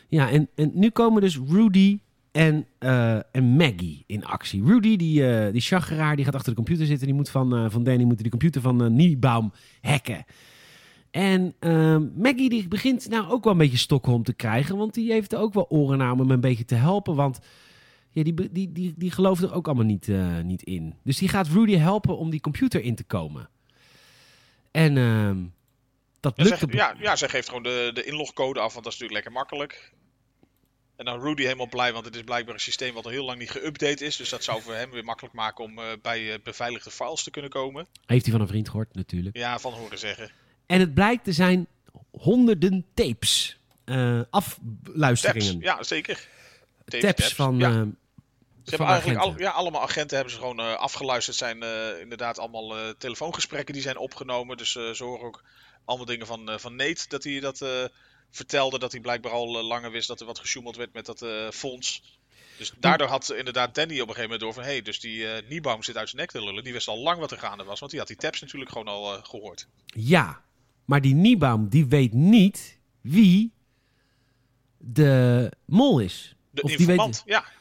[0.07, 1.99] Ja, en, en nu komen dus Rudy,
[2.31, 4.63] en, uh, en Maggie in actie.
[4.63, 7.07] Rudy, die, uh, die chageraar, die gaat achter de computer zitten.
[7.07, 9.51] Die moet van, uh, van Danny moet de computer van uh, Niebaum
[9.81, 10.25] hacken.
[11.11, 11.55] En
[12.15, 14.77] Maggie die begint nou ook wel een beetje Stockholm te krijgen.
[14.77, 17.15] Want die heeft ook wel oren naar om hem een beetje te helpen.
[17.15, 17.39] Want
[18.09, 20.11] ja, die, die, die, die gelooft er ook allemaal niet,
[20.43, 20.93] niet in.
[21.03, 23.49] Dus die gaat Rudy helpen om die computer in te komen.
[24.71, 24.93] En
[26.19, 26.59] dat lukt...
[26.59, 29.31] Ja, ja, ja, zij geeft gewoon de, de inlogcode af, want dat is natuurlijk lekker
[29.31, 29.93] makkelijk.
[30.99, 33.39] En dan Rudy helemaal blij, want het is blijkbaar een systeem wat al heel lang
[33.39, 34.15] niet geüpdate is.
[34.15, 37.31] Dus dat zou voor hem weer makkelijk maken om uh, bij uh, beveiligde files te
[37.31, 37.87] kunnen komen.
[38.05, 39.37] Heeft hij van een vriend gehoord, natuurlijk.
[39.37, 40.31] Ja, van horen zeggen.
[40.65, 41.67] En het blijkt te zijn
[42.11, 43.57] honderden tapes.
[43.85, 45.51] Uh, afluisteringen.
[45.51, 46.27] Taps, ja, zeker.
[46.85, 47.57] Tape taps, taps, van.
[47.57, 47.69] Ja.
[48.63, 51.37] Ze hebben eigenlijk al, ja, allemaal agenten hebben ze gewoon afgeluisterd.
[51.37, 51.63] zijn
[52.01, 54.57] inderdaad allemaal telefoongesprekken die zijn opgenomen.
[54.57, 55.43] Dus ze horen ook
[55.85, 57.89] allemaal dingen van, van Nate dat hij dat
[58.29, 61.21] vertelde dat hij blijkbaar al eh, langer wist dat er wat gesjoemeld werd met dat
[61.21, 62.17] uh, fonds.
[62.57, 64.63] Dus daardoor had inderdaad Danny op een gegeven moment door van...
[64.63, 66.63] hé, hey, dus die uh, Niebaum zit uit zijn nek te lullen.
[66.63, 68.87] Die wist al lang wat er gaande was, want die had die taps natuurlijk gewoon
[68.87, 69.67] al uh, gehoord.
[69.85, 70.41] Ja,
[70.85, 73.51] maar die Niebaum die weet niet wie
[74.77, 76.35] de mol is.
[76.51, 77.51] De of informant, die weet, ja.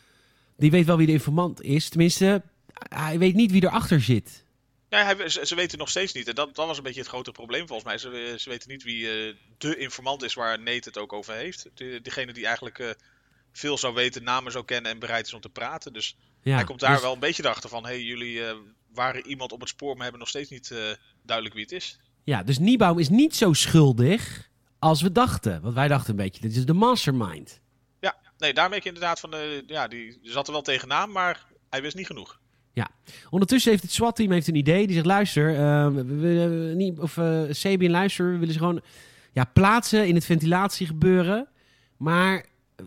[0.56, 1.88] Die weet wel wie de informant is.
[1.88, 2.42] Tenminste,
[2.72, 4.44] hij weet niet wie erachter zit.
[4.88, 6.28] Ja, ze, ze, weten nog steeds niet.
[6.28, 7.98] En dat, dat was een beetje het grote probleem volgens mij.
[7.98, 11.70] Ze, ze weten niet wie uh, de informant is waar Nate het ook over heeft.
[11.74, 12.90] De, degene die eigenlijk uh,
[13.52, 15.92] veel zou weten, namen zou kennen en bereid is om te praten.
[15.92, 17.82] Dus hij komt daar dus- wel een beetje achter van...
[17.84, 18.42] hé, hey, jullie
[18.94, 20.74] waren iemand op het spoor, maar hebben nog steeds niet
[21.22, 21.98] duidelijk wie het is.
[22.24, 25.62] Ja, dus Niebaum is niet zo schuldig als we dachten.
[25.62, 27.60] Want wij dachten een beetje, dit is de mastermind.
[28.00, 29.34] Ja, nee, daar merk je inderdaad van...
[29.66, 32.40] ja, die zat er wel tegenaan, maar hij wist niet genoeg.
[32.72, 32.88] Ja.
[33.30, 34.86] Ondertussen heeft het SWAT-team heeft een idee.
[34.86, 38.80] Die zegt, luister, uh, we, we, niet, of uh, Sabin, luister, we willen ze gewoon
[39.32, 41.48] ja, plaatsen in het ventilatiegebeuren.
[41.96, 42.46] Maar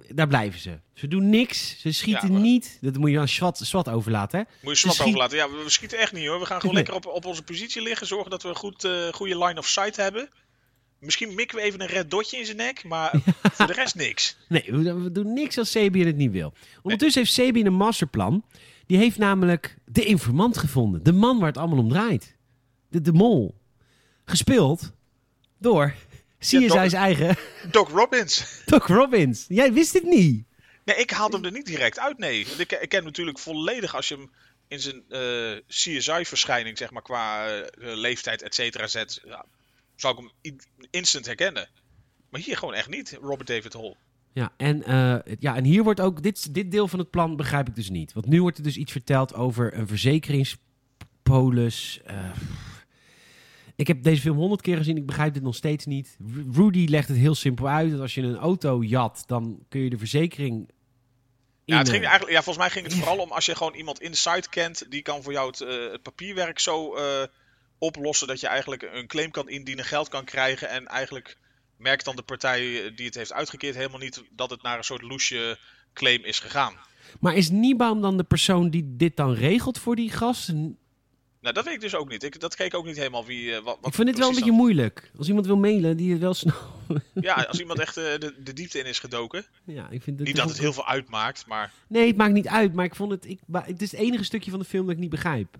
[0.10, 0.80] daar blijven ze.
[0.94, 1.80] Ze doen niks.
[1.80, 2.78] Ze schieten niet.
[2.82, 4.46] Dat moet je aan SWAT, SWAT overlaten, hè?
[4.62, 5.38] Moet je SWAT overlaten.
[5.38, 6.40] Ja, we, schieten echt niet, hoor.
[6.40, 8.08] We gaan gewoon lekker op, op onze positie liggen.
[8.08, 10.30] Zorgen dat we een goed, uh, goede line of sight hebben.
[11.00, 13.12] Misschien mikken we even een red dotje in zijn nek, maar
[13.54, 14.38] voor de rest niks.
[14.48, 16.54] Nee, we, doen niks als Sabin het niet wil.
[16.82, 18.44] Ondertussen heeft Sabin een masterplan.
[18.92, 21.04] Die heeft namelijk de informant gevonden.
[21.04, 22.36] De man waar het allemaal om draait.
[22.90, 23.62] De, de mol.
[24.26, 24.92] Gespeeld
[25.58, 25.94] door
[26.40, 27.38] CSI's ja, Doc, eigen...
[27.72, 28.46] Doc Robbins.
[28.66, 29.46] Doc Robbins.
[29.48, 30.46] Jij wist het niet.
[30.84, 32.46] Nee, ik haalde hem er niet direct uit, nee.
[32.58, 34.32] ik, ik ken natuurlijk volledig als je hem
[34.68, 39.22] in zijn uh, eh, CSI-verschijning, zeg maar, qua uh, leeftijd, et cetera, zet.
[39.26, 39.46] Ja,
[39.96, 40.52] zou ik hem
[40.90, 41.70] instant herkennen.
[42.30, 43.96] Maar hier gewoon echt niet, Robert David Hall.
[44.34, 47.68] Ja, en, uh, ja, en hier wordt ook, dit, dit deel van het plan begrijp
[47.68, 48.14] ik dus niet.
[48.14, 52.02] Want nu wordt er dus iets verteld over een verzekeringspolis.
[52.10, 52.30] Uh,
[53.76, 56.18] ik heb deze film honderd keer gezien, ik begrijp dit nog steeds niet.
[56.52, 59.90] Rudy legt het heel simpel uit, dat als je een auto jat, dan kun je
[59.90, 60.70] de verzekering...
[61.66, 64.02] Ja, het ging eigenlijk, ja, volgens mij ging het vooral om als je gewoon iemand
[64.02, 66.96] in de site kent, die kan voor jou het, uh, het papierwerk zo
[67.78, 71.38] oplossen dat je eigenlijk een claim kan indienen, geld kan krijgen en eigenlijk
[71.82, 75.02] merkt dan de partij die het heeft uitgekeerd helemaal niet dat het naar een soort
[75.02, 75.58] loesje
[75.94, 76.76] claim is gegaan.
[77.20, 80.54] Maar is Niebaum dan de persoon die dit dan regelt voor die gast?
[81.42, 82.24] Nou, dat weet ik dus ook niet.
[82.24, 83.44] Ik, dat keek ook niet helemaal wie.
[83.44, 85.12] Uh, wat, ik vind het wel een beetje moeilijk.
[85.18, 86.56] Als iemand wil mailen, die het wel snel.
[87.14, 89.46] ja, als iemand echt uh, de, de, diepte in is gedoken.
[89.66, 91.72] Ja, ik vind het niet dat het heel veel uitmaakt, maar.
[91.88, 92.74] Nee, het maakt niet uit.
[92.74, 93.26] Maar ik vond het.
[93.26, 95.58] Ik, het is het enige stukje van de film dat ik niet begrijp.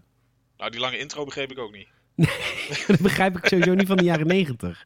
[0.58, 1.88] Nou, die lange intro begreep ik ook niet.
[2.16, 2.30] Nee,
[2.88, 4.86] dat begrijp ik sowieso niet van de jaren negentig.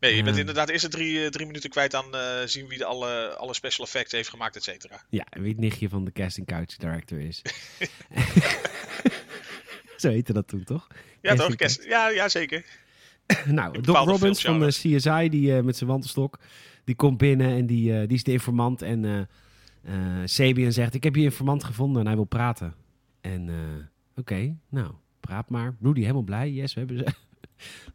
[0.00, 2.84] Nee, je bent inderdaad eerst drie, eh, drie minuten kwijt aan uh, zien wie de
[2.84, 5.04] alle, alle special effects heeft gemaakt, et cetera.
[5.10, 7.42] Ja, en wie het nichtje van de casting couch director is.
[9.96, 10.86] Zo heette dat toen, toch?
[11.20, 11.54] Ja, toch?
[11.88, 12.64] ja, ja, zeker.
[13.46, 16.38] nou, Doc Robbins van de CSI, die uh, met zijn wandelstok,
[16.84, 18.82] die komt binnen en die, uh, die is de informant.
[18.82, 19.22] En uh,
[20.24, 22.74] Sabian zegt, ik heb hier informant gevonden en hij wil praten.
[23.20, 23.50] En
[24.16, 25.76] oké, nou, praat maar.
[25.80, 27.04] Rudy helemaal blij, yes, we hebben ze.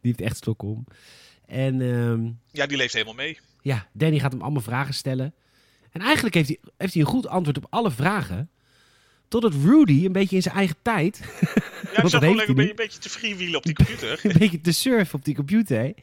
[0.00, 0.84] heeft echt stok om.
[1.46, 3.38] En, ehm, ja, die leeft helemaal mee.
[3.62, 5.34] Ja, Danny gaat hem allemaal vragen stellen.
[5.90, 8.50] En eigenlijk heeft hij, heeft hij een goed antwoord op alle vragen.
[9.28, 11.20] Totdat Rudy een beetje in zijn eigen tijd.
[11.94, 14.20] Ja, ik zag gewoon een, beetje, een beetje te freewheelen op die computer.
[14.24, 15.94] een beetje te surfen op die computer.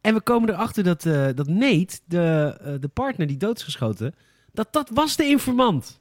[0.00, 3.62] En we komen erachter dat, uh, dat Nate, de, uh, de partner die dood is
[3.62, 4.14] geschoten,
[4.52, 6.00] dat dat was de informant.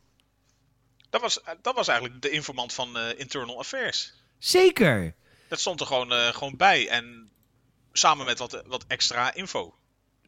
[1.10, 4.14] Dat was, dat was eigenlijk de informant van uh, Internal Affairs.
[4.38, 5.16] Zeker.
[5.48, 6.88] Dat stond er gewoon, gewoon bij.
[6.88, 7.32] En
[7.94, 9.76] samen met wat, wat extra info.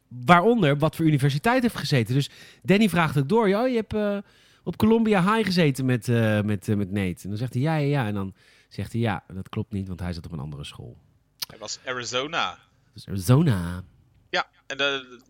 [0.08, 2.14] Waaronder wat voor universiteit heeft gezeten.
[2.14, 2.30] Dus
[2.62, 3.48] Danny vraagt ook door.
[3.48, 4.18] Ja, je hebt uh,
[4.64, 7.22] op Columbia High gezeten met, uh, met, uh, met Nate.
[7.22, 8.06] En dan zegt hij ja, ja, ja.
[8.06, 8.34] En dan
[8.68, 10.98] zegt hij ja, dat klopt niet, want hij zat op een andere school.
[11.46, 12.58] Hij was Arizona.
[12.92, 13.84] Dus Arizona.
[14.30, 14.76] Ja, en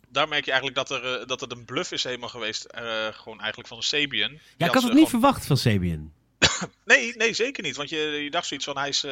[0.08, 2.66] daar merk je eigenlijk dat er, dat het een bluff is helemaal geweest.
[3.10, 4.38] gewoon eigenlijk van Sabian.
[4.56, 6.12] Ja, ik had het niet verwacht van Sabian.
[6.84, 7.76] nee, nee, zeker niet.
[7.76, 9.06] Want je, je dacht zoiets van hij is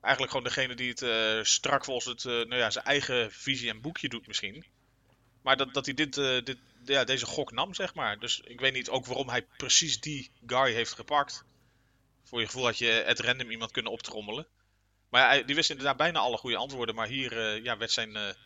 [0.00, 3.70] eigenlijk gewoon degene die het uh, strak volgens het, uh, nou ja, zijn eigen visie
[3.70, 4.64] en boekje doet misschien.
[5.42, 8.18] Maar dat, dat hij dit, uh, dit, ja, deze gok nam, zeg maar.
[8.18, 11.44] Dus ik weet niet ook waarom hij precies die guy heeft gepakt.
[12.24, 14.46] Voor je gevoel had je het random iemand kunnen optrommelen.
[15.10, 16.94] Maar die wist inderdaad bijna alle goede antwoorden.
[16.94, 18.36] Maar hier ja, werd zijn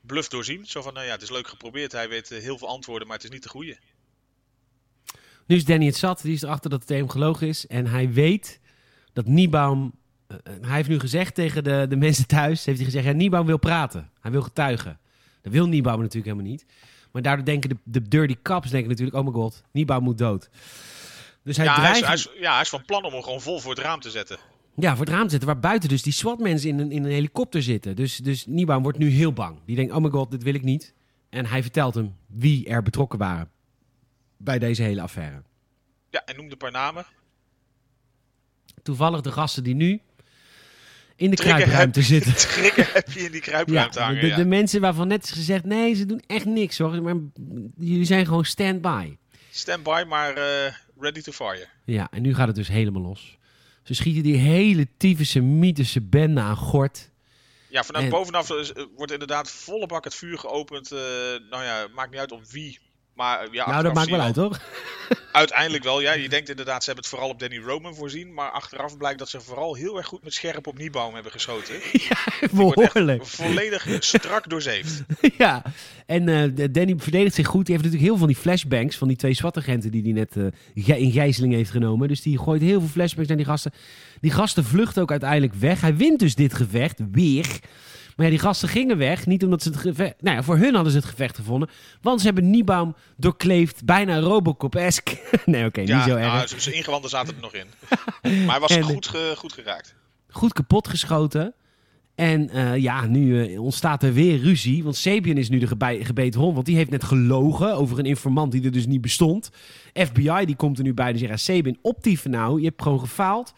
[0.00, 0.66] bluff doorzien.
[0.66, 1.92] Zo van, nou ja, het is leuk geprobeerd.
[1.92, 3.78] Hij weet heel veel antwoorden, maar het is niet de goede.
[5.46, 6.22] Nu is Danny het zat.
[6.22, 7.66] Die is erachter dat het hem gelogen is.
[7.66, 8.60] En hij weet
[9.12, 9.92] dat Niebaum eh, eh,
[10.60, 13.58] hij heeft nu gezegd tegen de, de mensen thuis, heeft hij gezegd, ja, Niebaum wil
[13.58, 14.10] praten.
[14.20, 14.98] Hij wil getuigen.
[15.42, 16.66] Dat wil Niebaum natuurlijk helemaal niet.
[17.12, 20.50] Maar daardoor denken de, de dirty cops denken natuurlijk, oh my god, Niebaum moet dood.
[21.42, 22.04] Dus hij ja, dreigt...
[22.04, 24.10] hij is, ja, hij is van plan om hem gewoon vol voor het raam te
[24.10, 24.38] zetten.
[24.74, 27.10] Ja, voor het raam te zetten, waar buiten dus die SWAT-mensen in een, in een
[27.10, 27.96] helikopter zitten.
[27.96, 29.58] Dus, dus Niebaum wordt nu heel bang.
[29.64, 30.94] Die denkt, oh my god, dit wil ik niet.
[31.28, 33.50] En hij vertelt hem wie er betrokken waren
[34.36, 35.42] bij deze hele affaire.
[36.10, 37.06] Ja, en noemde een paar namen.
[38.82, 40.00] Toevallig de gasten die nu
[41.18, 42.36] in de kruipruimte zitten.
[42.48, 44.20] Trigger heb je in die kruipruimte ja, hangen.
[44.20, 47.02] De, de, de, mensen waarvan net is gezegd, nee, ze doen echt niks hoor.
[47.02, 47.14] Maar
[47.76, 49.16] jullie zijn gewoon stand-by.
[49.50, 51.66] Stand-by, maar uh, ready to fire.
[51.84, 53.38] Ja, en nu gaat het dus helemaal los.
[53.82, 57.10] Ze schieten die hele tyfische, mythische bende aan gort.
[57.68, 60.92] Ja, vanuit bovenaf uh, wordt inderdaad volle bak het vuur geopend.
[60.92, 60.98] Uh,
[61.50, 62.78] nou ja, maakt niet uit op wie.
[63.18, 64.60] Maar, ja, nou, dat maakt wel uit, toch?
[65.32, 66.12] Uiteindelijk wel, ja.
[66.12, 68.34] Je denkt inderdaad, ze hebben het vooral op Danny Roman voorzien.
[68.34, 71.74] Maar achteraf blijkt dat ze vooral heel erg goed met scherp op Niebaum hebben geschoten.
[72.08, 73.26] ja, behoorlijk.
[73.26, 75.02] Volledig strak doorzeefd.
[75.38, 75.62] ja,
[76.06, 77.66] en uh, Danny verdedigt zich goed.
[77.66, 80.36] Die heeft natuurlijk heel veel van die flashbangs van die twee SWAT-agenten die hij net
[80.36, 82.08] uh, in gijzeling heeft genomen.
[82.08, 83.72] Dus die gooit heel veel flashbangs naar die gasten.
[84.20, 85.80] Die gasten vluchten ook uiteindelijk weg.
[85.80, 87.60] Hij wint dus dit gevecht weer.
[88.18, 89.26] Maar ja, die gasten gingen weg.
[89.26, 90.14] Niet omdat ze het gevecht...
[90.20, 91.68] Nou ja, voor hun hadden ze het gevecht gevonden.
[92.00, 93.84] Want ze hebben Niebaum doorkleefd.
[93.84, 95.18] Bijna Robocop-esque.
[95.44, 96.32] nee, oké, niet zo erg.
[96.32, 97.66] Nou, zijn ingewanden zaten er nog in.
[98.46, 99.94] maar hij was goed, goed geraakt.
[100.28, 101.54] Goed kapot geschoten.
[102.14, 104.84] En uh, ja, nu uh, ontstaat er weer ruzie.
[104.84, 106.54] Want Sabian is nu de gebe gebeten hond.
[106.54, 109.50] Want die heeft net gelogen over een informant die er dus niet bestond.
[109.92, 111.12] FBI die komt er nu bij.
[111.12, 112.60] Die zegt, Sabian, optieven nou.
[112.60, 113.52] Je hebt gewoon gefaald.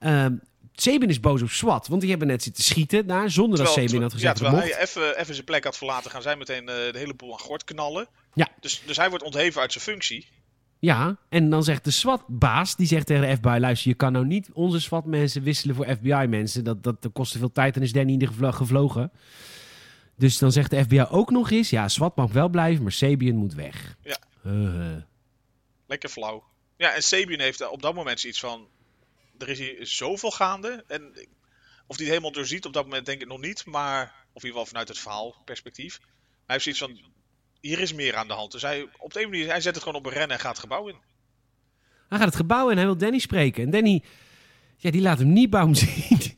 [0.00, 0.26] Uh,
[0.80, 4.02] Sabin is boos op SWAT, want die hebben net zitten schieten daar zonder dat Sabin
[4.02, 4.38] had gezegd.
[4.38, 7.14] Ja, terwijl hij even, even zijn plek had verlaten, gaan zij meteen uh, de hele
[7.14, 8.08] boel aan gort knallen.
[8.34, 8.48] Ja.
[8.60, 10.26] Dus, dus hij wordt ontheven uit zijn functie.
[10.78, 14.26] Ja, en dan zegt de SWAT-baas, die zegt tegen de FBI, luister, je kan nou
[14.26, 16.64] niet onze SWAT-mensen wisselen voor FBI-mensen.
[16.64, 19.12] Dat, dat, dat kost te veel tijd en is Danny in de gevlogen.
[20.16, 23.36] Dus dan zegt de FBI ook nog eens, ja, SWAT mag wel blijven, maar Sabian
[23.36, 23.96] moet weg.
[24.02, 24.18] Ja.
[24.46, 24.96] Uh.
[25.86, 26.44] Lekker flauw.
[26.76, 28.66] Ja, en Sabian heeft op dat moment zoiets van,
[29.38, 30.84] er is hier zoveel gaande.
[30.86, 31.02] En
[31.86, 33.64] of hij het helemaal doorziet op dat moment denk ik nog niet.
[33.64, 35.98] Maar, of in ieder geval vanuit het verhaalperspectief.
[36.46, 37.12] Hij heeft zoiets van,
[37.60, 38.52] hier is meer aan de hand.
[38.52, 40.50] Dus hij, op de een manier, hij zet het gewoon op een rennen en gaat
[40.50, 40.96] het gebouw in.
[42.08, 43.64] Hij gaat het gebouw in en hij wil Danny spreken.
[43.64, 44.02] En Danny,
[44.76, 46.36] ja, die laat hem niet bouwen zien.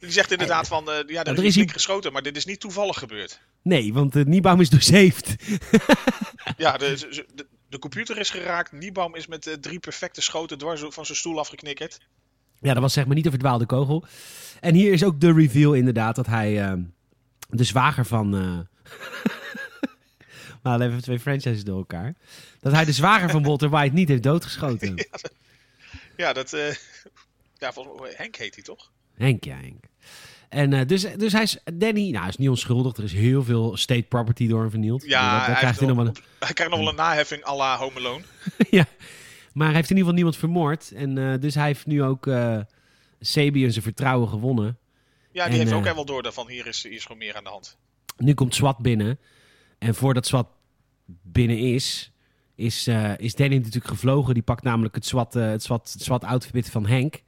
[0.00, 2.98] Die zegt inderdaad van, uh, ja, er, is, is geschoten, maar dit is niet toevallig
[2.98, 3.40] gebeurd.
[3.62, 5.34] Nee, want de Niebaum is doorzeefd.
[6.56, 8.72] ja, de, de, de computer is geraakt.
[8.72, 12.00] Niebaum is met uh, drie perfecte schoten dwars van zijn stoel afgeknikkerd.
[12.60, 14.04] Ja, dat was zeg maar niet een verdwaalde kogel.
[14.60, 16.82] En hier is ook de reveal inderdaad dat hij uh,
[17.48, 18.34] de zwager van...
[18.36, 18.58] Uh...
[20.62, 22.14] maar even twee franchises door elkaar.
[22.60, 24.94] Dat hij de zwager van Walter White niet heeft doodgeschoten.
[26.16, 26.50] ja, dat...
[27.62, 28.92] ja, volgens mij Henk heet hij toch?
[29.14, 29.84] Henk, ja, Henk.
[30.54, 32.96] En uh, dus, dus hij is, Danny, nou, is niet onschuldig.
[32.96, 35.04] Er is heel veel state property door hem vernield.
[35.04, 36.16] Ja, dat, hij, krijgt hij, nog wel een...
[36.38, 38.22] hij krijgt nog wel een naheffing à la Home Alone.
[38.70, 38.86] ja,
[39.52, 40.92] maar hij heeft in ieder geval niemand vermoord.
[40.92, 42.58] En uh, dus hij heeft nu ook uh,
[43.20, 44.78] Sabian zijn vertrouwen gewonnen.
[45.32, 47.44] Ja, die en, heeft ook helemaal door van hier is, hier is gewoon meer aan
[47.44, 47.76] de hand.
[48.16, 49.18] Nu komt SWAT binnen.
[49.78, 50.48] En voordat SWAT
[51.22, 52.12] binnen is,
[52.54, 54.34] is, is Danny natuurlijk gevlogen.
[54.34, 57.22] Die pakt namelijk het SWAT, het SWAT, het SWAT outfit van Henk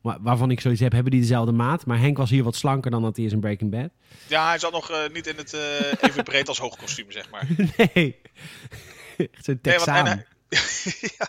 [0.00, 1.86] waarvan ik zoiets heb, hebben die dezelfde maat.
[1.86, 3.90] Maar Henk was hier wat slanker dan dat hij is in Breaking Bad.
[4.26, 7.48] Ja, hij zat nog uh, niet in het uh, even breed als hoogkostuum, zeg maar.
[7.76, 8.20] nee.
[9.32, 10.04] Echt zo'n Texaan.
[10.04, 10.24] Nee,
[11.18, 11.28] ja.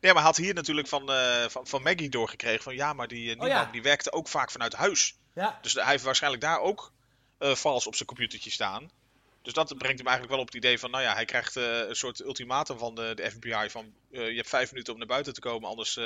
[0.00, 3.08] nee, maar hij had hier natuurlijk van, uh, van, van Maggie doorgekregen van ja, maar
[3.08, 3.68] die, uh, oh, ja.
[3.72, 5.16] die werkte ook vaak vanuit huis.
[5.34, 5.58] Ja.
[5.62, 6.92] Dus hij heeft waarschijnlijk daar ook
[7.38, 8.90] vals op zijn computertje staan.
[9.42, 11.96] Dus dat brengt hem eigenlijk wel op het idee van, nou ja, hij krijgt een
[11.96, 15.40] soort ultimatum van de, de FBI van je hebt vijf minuten om naar buiten te
[15.40, 15.98] komen, anders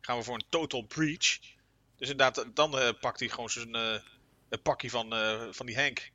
[0.00, 1.38] gaan we voor een total breach.
[1.96, 3.94] Dus inderdaad, dan uh, pakt hij gewoon zijn uh,
[4.62, 6.10] pakje van, uh, van die Henk.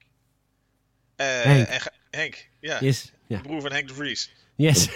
[1.15, 1.67] Henk.
[1.67, 2.79] En, Henk, ja.
[2.79, 3.11] Yes.
[3.27, 4.31] Broer van Henk de Vries.
[4.55, 4.87] Yes.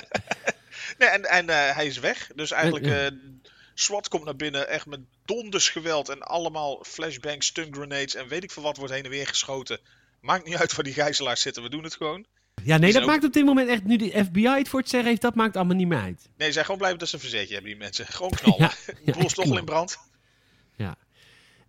[0.98, 2.30] nee, en en hij is weg.
[2.34, 3.12] Dus eigenlijk,
[3.74, 8.42] SWAT komt naar binnen, echt met donders geweld en allemaal flashbangs, stun grenades en weet
[8.42, 9.80] ik veel wat wordt heen en weer geschoten.
[10.20, 12.26] Maakt niet uit waar die gijzelaars zitten, we doen het gewoon.
[12.64, 15.08] Ja, nee, dat maakt op dit moment echt, nu de FBI het voor het zeggen
[15.08, 16.28] heeft, dat maakt allemaal niet meer uit.
[16.36, 18.06] Nee, zij gewoon blijven dat ze een verzetje hebben, die mensen.
[18.06, 18.60] Gewoon knallen.
[18.86, 19.98] ja, de boel toch al in brand.
[20.76, 20.96] Ja.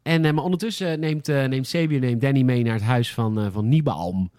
[0.01, 4.29] En, uh, maar ondertussen neemt, uh, neemt neemt Danny mee naar het huis van, van.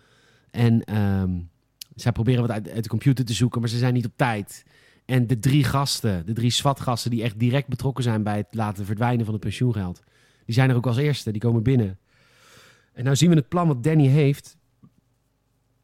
[0.50, 1.50] En um,
[1.94, 4.64] zij proberen wat uit, uit, de computer te zoeken, maar ze zijn niet op tijd.
[5.04, 8.86] En de drie gasten, de drie SWAT-gasten die echt direct betrokken zijn bij het laten
[8.86, 10.02] verdwijnen van het pensioengeld,
[10.44, 11.98] die zijn er ook als eerste, die komen binnen.
[12.92, 14.56] En nou zien we het plan wat Danny heeft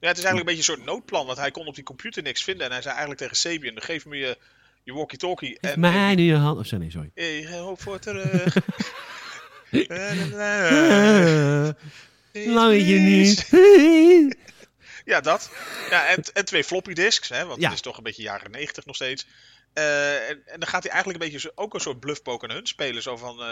[0.01, 2.23] ja, het is eigenlijk een beetje een soort noodplan, want hij kon op die computer
[2.23, 2.67] niks vinden.
[2.67, 4.39] En hij zei eigenlijk tegen Sabian, geef me je,
[4.83, 5.59] je walkie-talkie.
[5.61, 6.59] En mij nu je hand...
[6.59, 7.11] Of zo, nee, sorry.
[7.15, 8.57] Ik hoop voor terug.
[12.33, 13.49] Lang je niet.
[15.13, 15.51] ja, dat.
[15.91, 17.65] Ja, en, en twee floppy disks, hè, want ja.
[17.65, 19.27] het is toch een beetje jaren 90 nog steeds.
[19.75, 22.67] Uh, en, en, dan gaat hij eigenlijk een beetje ook een soort bluffpoker naar hun
[22.67, 23.03] spelen.
[23.03, 23.47] Zo van, uh,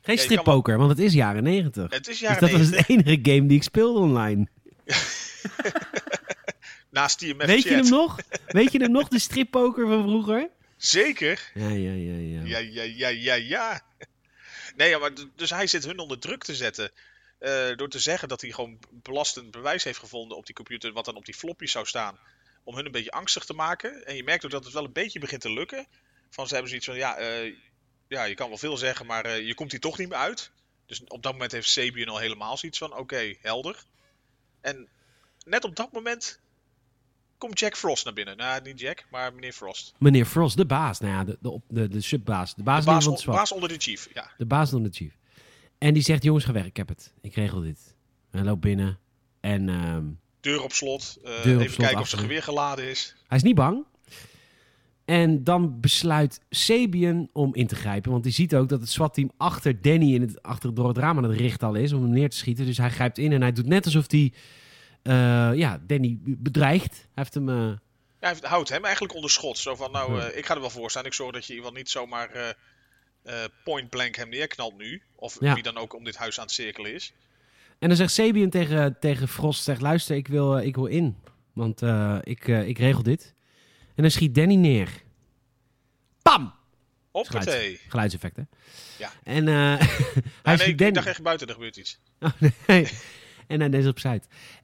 [0.00, 1.90] Geen ja, strippoker, want het is jaren 90.
[1.90, 2.76] Het is jaren dus dat 90.
[2.76, 4.48] was het enige game die ik speelde online.
[6.90, 8.18] Naast die Weet je hem nog?
[8.46, 10.50] Weet je hem nog, de strippoker van vroeger?
[10.76, 11.50] Zeker.
[11.54, 12.40] Ja, ja, ja, ja.
[12.44, 13.82] Ja, ja, ja, ja, ja.
[14.76, 16.90] Nee, maar dus hij zit hun onder druk te zetten.
[17.40, 21.04] Uh, door te zeggen dat hij gewoon belastend bewijs heeft gevonden op die computer, wat
[21.04, 22.18] dan op die flopjes zou staan.
[22.64, 24.06] Om hun een beetje angstig te maken.
[24.06, 25.86] En je merkt ook dat het wel een beetje begint te lukken.
[26.30, 27.54] Van ze hebben zoiets van, ja, uh,
[28.08, 30.50] ja je kan wel veel zeggen, maar uh, je komt hier toch niet meer uit.
[30.86, 33.84] Dus op dat moment heeft Sabian al helemaal zoiets van, oké, okay, helder.
[34.60, 34.88] En
[35.48, 36.40] net op dat moment
[37.38, 38.36] komt Jack Frost naar binnen.
[38.36, 39.94] Nou, niet Jack, maar meneer Frost.
[39.98, 41.00] Meneer Frost, de baas.
[41.00, 42.54] Nou ja, de, de, de, de subbaas.
[42.54, 44.30] De baas, De baas, van on- baas onder de chief, ja.
[44.38, 45.12] De baas van de chief.
[45.78, 46.64] En die zegt, jongens, ga weg.
[46.64, 47.12] Ik heb het.
[47.20, 47.94] Ik regel dit.
[48.30, 48.98] En hij loopt binnen.
[49.40, 50.04] En ehm,
[50.40, 51.18] Deur op slot.
[51.24, 53.14] eh, Deur op even slot kijken of zijn geweer geladen is.
[53.28, 53.84] hij is niet bang.
[55.04, 58.10] En dan besluit Sabian om in te grijpen.
[58.10, 61.16] Want hij ziet ook dat het SWAT-team achter Danny in het, achter door het raam
[61.16, 61.92] aan het richten al is.
[61.92, 62.66] Om hem neer te schieten.
[62.66, 64.40] Dus hij grijpt in en hij doet net alsof hij eh,
[65.56, 66.94] ja, Danny bedreigt.
[66.94, 67.48] Hij heeft hem...
[67.48, 67.54] eh,
[68.20, 69.58] Ja, hij houdt hem eigenlijk onder schot.
[69.58, 71.06] Zo van, nou, eh, ik ga er wel voor staan.
[71.06, 72.48] Ik zorg dat je iemand niet zomaar eh,
[73.22, 75.02] eh, point blank hem neerknalt nu.
[75.14, 75.54] Of Ja.
[75.54, 77.12] wie dan ook om dit huis aan het cirkelen is.
[77.78, 81.16] En dan zegt Sabian tegen, tegen Frost, zegt, luister, ik wil, eh, ik wil in.
[81.52, 83.34] Want eh, ik, eh, ik regel dit.
[83.94, 84.88] En dan schiet Danny neer.
[86.22, 86.54] Pam!
[87.10, 87.80] Hoppatee.
[87.88, 88.48] Geluidseffecten.
[88.98, 89.10] Ja.
[89.22, 89.80] En eh hij
[90.44, 90.92] nee, schiet ik Danny.
[90.94, 91.98] dacht echt buiten, er gebeurt iets.
[92.20, 92.30] Oh,
[92.66, 92.88] nee.
[93.48, 93.98] En hij is op.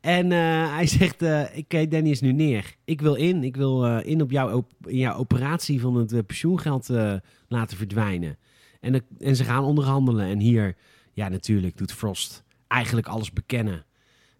[0.01, 2.75] En eh, hij zegt, eh oké, Danny is nu neer.
[2.85, 3.45] Ik wil in.
[3.45, 6.89] Ik wil eh, in op jouw, op, jouw operatie van het pensioengeld
[7.49, 8.39] laten verdwijnen.
[8.81, 10.27] En, en ze gaan onderhandelen.
[10.27, 10.77] En hier,
[11.13, 13.85] ja natuurlijk, doet Frost eigenlijk alles bekennen.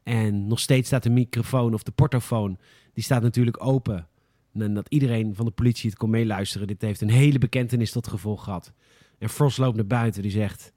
[0.03, 2.59] En nog steeds staat de microfoon of de portofoon,
[2.93, 4.09] die staat natuurlijk open.
[4.53, 6.67] En dat iedereen van de politie het kon meeluisteren.
[6.67, 8.73] Dit heeft een hele bekentenis tot gevolg gehad.
[9.19, 10.23] En Frost loopt naar buiten.
[10.23, 10.73] Die zegt,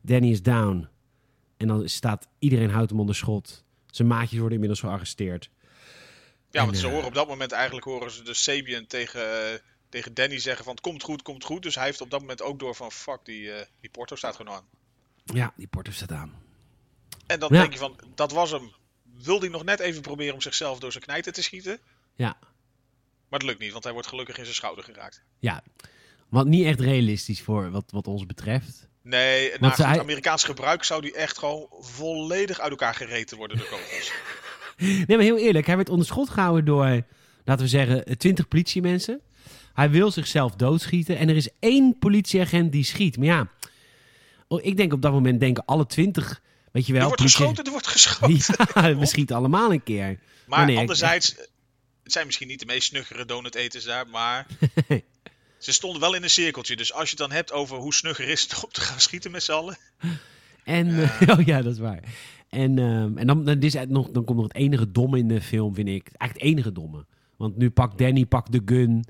[0.00, 0.88] Danny is down.
[1.56, 3.64] En dan staat iedereen houdt hem onder schot.
[3.90, 5.50] Zijn maatjes worden inmiddels gearresteerd.
[6.50, 9.52] Ja, En, want ze eh, horen op dat moment eigenlijk horen ze de Sabian tegen,
[9.52, 11.62] eh, tegen Danny zeggen van het komt goed, komt goed.
[11.62, 14.36] Dus hij heeft op dat moment ook door van fuck, die, eh, die Porto staat
[14.36, 14.64] gewoon aan.
[15.24, 16.32] Ja, die Porto staat aan.
[17.26, 17.60] En dan Ja.
[17.60, 18.72] denk je van, dat was hem.
[19.22, 21.78] Wil hij nog net even proberen om zichzelf door zijn knijten te schieten?
[22.14, 22.36] Ja,
[23.28, 25.22] Maar het lukt niet, want hij wordt gelukkig in zijn schouder geraakt.
[25.38, 25.62] ja.
[26.28, 28.88] Wat niet echt realistisch voor wat, wat ons betreft.
[29.08, 33.36] Nee, Want na goed hij- Amerikaans gebruik zou die echt gewoon volledig uit elkaar gereten
[33.36, 34.12] worden door kogels.
[35.06, 35.66] Nee, maar heel eerlijk.
[35.66, 37.02] Hij werd onder schot gehouden door,
[37.44, 39.20] laten we zeggen, 20 politiemensen.
[39.74, 41.18] Hij wil zichzelf doodschieten.
[41.18, 43.16] En er is één politieagent die schiet.
[43.16, 43.48] Maar ja,
[44.48, 46.40] oh, ik denk op dat moment denken alle 20,
[46.72, 47.00] weet je wel.
[47.00, 48.66] er wordt politie- geschoten, er wordt geschoten.
[48.92, 50.18] Ja, we schieten allemaal een keer.
[50.46, 51.34] Maar nee, anderzijds,
[52.02, 54.46] het zijn misschien niet de meest snuggere donuteters daar, maar
[55.66, 56.76] ze stonden wel in een cirkeltje.
[56.76, 59.30] Dus als je het dan hebt over hoe snugger is het om te gaan schieten
[59.30, 59.78] met z'n allen.
[60.64, 62.02] En, eh, oh ja, dat is waar.
[62.48, 65.28] En, ehm, en dan, dan, is het nog, dan komt nog het enige domme in
[65.28, 66.08] de film, vind ik.
[66.12, 67.06] Eigenlijk het enige domme.
[67.36, 69.04] Want nu pakt Danny pakt de gun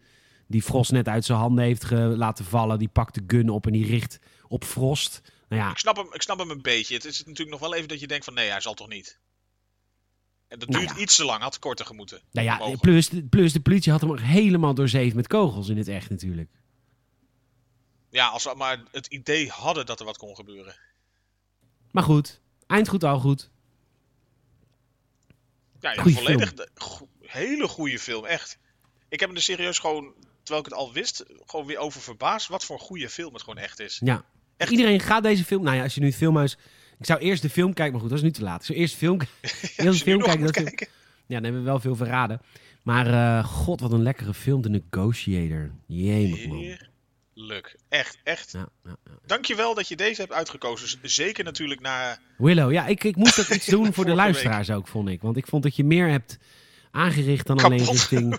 [0.47, 2.79] die Frost net uit zijn handen heeft laten vallen.
[2.79, 5.21] Die pakt de gun op en die richt op Frost.
[5.49, 6.95] Nou ja, Ik snap, hem, ik snap hem een beetje.
[6.95, 9.19] Het is natuurlijk nog wel even dat je denkt van nee, hij zal toch niet.
[10.49, 11.03] En dat Nou duurt ja.
[11.03, 12.21] iets te lang, had korter gemoeten.
[12.31, 12.79] nou ja Mogen.
[12.79, 16.51] plus, de- plus de politie had hem helemaal doorzeefd met kogels in het echt natuurlijk.
[18.11, 20.77] Ja, als we maar het idee hadden dat er wat kon gebeuren.
[21.91, 23.51] Maar goed, eind goed al goed.
[25.81, 26.55] Ja, ja Goeie volledig.
[26.55, 28.59] de- go- hele goede film, echt.
[29.09, 32.49] Ik heb me er serieus gewoon, terwijl ik het al wist, gewoon weer over verbaasd.
[32.49, 34.01] Wat voor een goede film het gewoon echt is.
[34.05, 34.25] Ja.
[34.57, 34.71] Echt.
[34.71, 35.63] Iedereen gaat deze film...
[35.63, 36.57] Nou ja, als je nu het filmhuis...
[36.99, 38.61] Ik zou eerst de film kijken, maar goed, dat is nu te laat.
[38.61, 39.21] Ik zou eerst de film,
[39.77, 40.65] Ja, eerst de film kijken.
[40.65, 40.89] Dat.
[41.27, 42.41] Ja, dan hebben we wel veel verraden.
[42.83, 45.71] Maar eh, god, wat een lekkere film, The Negotiator.
[45.87, 46.77] Jemig, man.
[47.35, 47.77] Heerlijk.
[47.89, 48.53] Echt, echt.
[48.53, 49.13] Ja, ja, ja.
[49.27, 50.99] Dankjewel dat je deze hebt uitgekozen.
[51.03, 52.19] Zeker natuurlijk na...
[52.39, 55.23] Willow, ja, ik, ik moest ook iets doen voor de luisteraars ook, vond ik.
[55.23, 56.39] Want ik vond dat je meer hebt
[56.91, 58.39] aangericht dan alleen richting,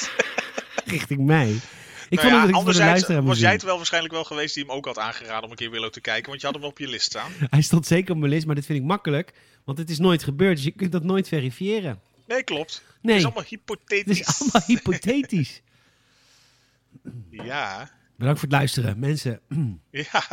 [0.84, 1.60] richting mij.
[2.08, 3.76] Ik Nou vond ja, ook dat ik het voor de anderzijds was jij het wel
[3.76, 6.28] waarschijnlijk wel geweest die hem ook had aangeraden om een keer Willow te kijken.
[6.28, 7.30] Want je had hem op je list staan.
[7.50, 9.32] Hij stond zeker op mijn list, maar dit vind ik makkelijk.
[9.64, 12.00] Want het is nooit gebeurd, dus je kunt dat nooit verifiëren.
[12.26, 12.82] Nee, klopt.
[13.00, 14.20] Nee, Het is allemaal het hypothetisch.
[14.20, 15.62] is allemaal hypothetisch.
[17.30, 17.90] Ja.
[18.16, 19.40] Bedankt voor het luisteren, mensen.
[19.90, 20.24] Ja.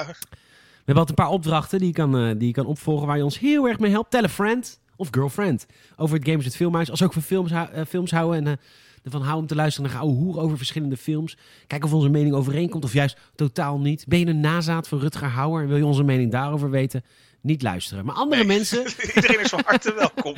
[0.84, 3.18] We hebben altijd een paar opdrachten die je, kan, eh, die je kan opvolgen waar
[3.18, 4.12] je ons heel erg mee helpt.
[4.12, 5.66] Tell a friend of girlfriend
[5.96, 6.90] over het Gamers het Filmhuis.
[6.90, 8.66] Als ook van films, eh, films houden en eh,
[9.04, 11.38] ervan houden om te luisteren naar ouwe hoer over verschillende films.
[11.68, 14.06] Kijk of onze mening overeenkomt of juist totaal niet.
[14.08, 17.04] Ben je een nazaat van Rutger Hauer en wil je onze mening daarover weten?
[17.44, 18.06] Niet luisteren.
[18.06, 18.58] Maar andere Nee.
[18.58, 18.84] mensen,
[19.16, 20.34] Iedereen is van harte welkom.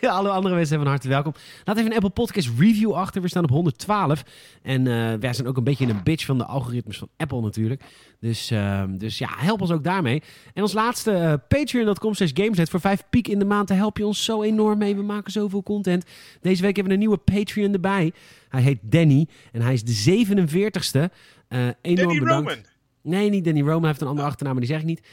[0.00, 1.34] ja, alle andere mensen zijn van harte welkom.
[1.64, 3.22] Laat even een Apple Podcast review achter.
[3.22, 4.22] We staan op 112.
[4.62, 7.82] En eh, wij zijn ook een beetje een bitch van de algoritmes van Apple natuurlijk.
[8.20, 10.22] Dus, ehm, dus ja, help ons ook daarmee.
[10.54, 12.70] En als laatste, eh, patreon.com slash gameset.
[12.70, 14.96] Voor vijf piek in de maand, daar help je ons zo enorm mee.
[14.96, 16.04] We maken zoveel content.
[16.40, 18.12] Deze week hebben we een nieuwe Patreon erbij.
[18.48, 19.26] Hij heet Danny.
[19.52, 19.92] En hij is de
[20.26, 21.10] 47ste.
[21.48, 22.48] Eh enorm Danny bedankt.
[22.50, 22.64] Roman.
[23.02, 23.78] Nee, niet Danny Roman.
[23.80, 25.06] Hij heeft een andere achternaam, maar die zeg ik niet.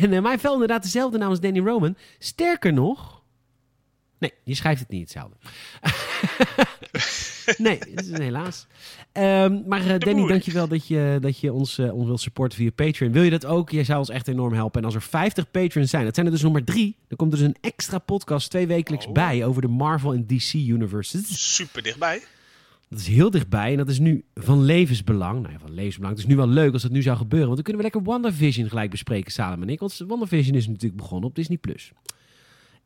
[0.00, 1.96] En mij valt inderdaad dezelfde naam als Danny Roman.
[2.18, 3.22] Sterker nog...
[4.18, 5.36] Nee, je schrijft het niet hetzelfde.
[7.56, 8.66] Nee, is helaas.
[9.12, 12.70] Um, maar uh, Danny, dankjewel dat je, dat je ons, uh, ons wilt supporten via
[12.70, 13.12] Patreon.
[13.12, 13.70] Wil je dat ook?
[13.70, 14.80] Jij zou ons echt enorm helpen.
[14.80, 16.96] En als er 50 patrons zijn, dat zijn er dus nog maar drie.
[17.08, 19.12] Dan komt er dus een extra podcast twee wekelijks oh.
[19.12, 21.54] bij over de Marvel en DC universes.
[21.54, 22.22] Super dichtbij.
[22.92, 25.40] Dat is heel dichtbij en dat is nu van levensbelang.
[25.40, 26.14] Nou ja, van levensbelang.
[26.14, 27.48] Het is nu wel leuk als dat nu zou gebeuren.
[27.48, 29.80] Want dan kunnen we lekker WandaVision gelijk bespreken, Salem en ik.
[29.80, 31.58] Want WandaVision is natuurlijk begonnen op Disney+.
[31.58, 31.92] Plus.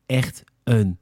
[0.05, 0.99] Echt een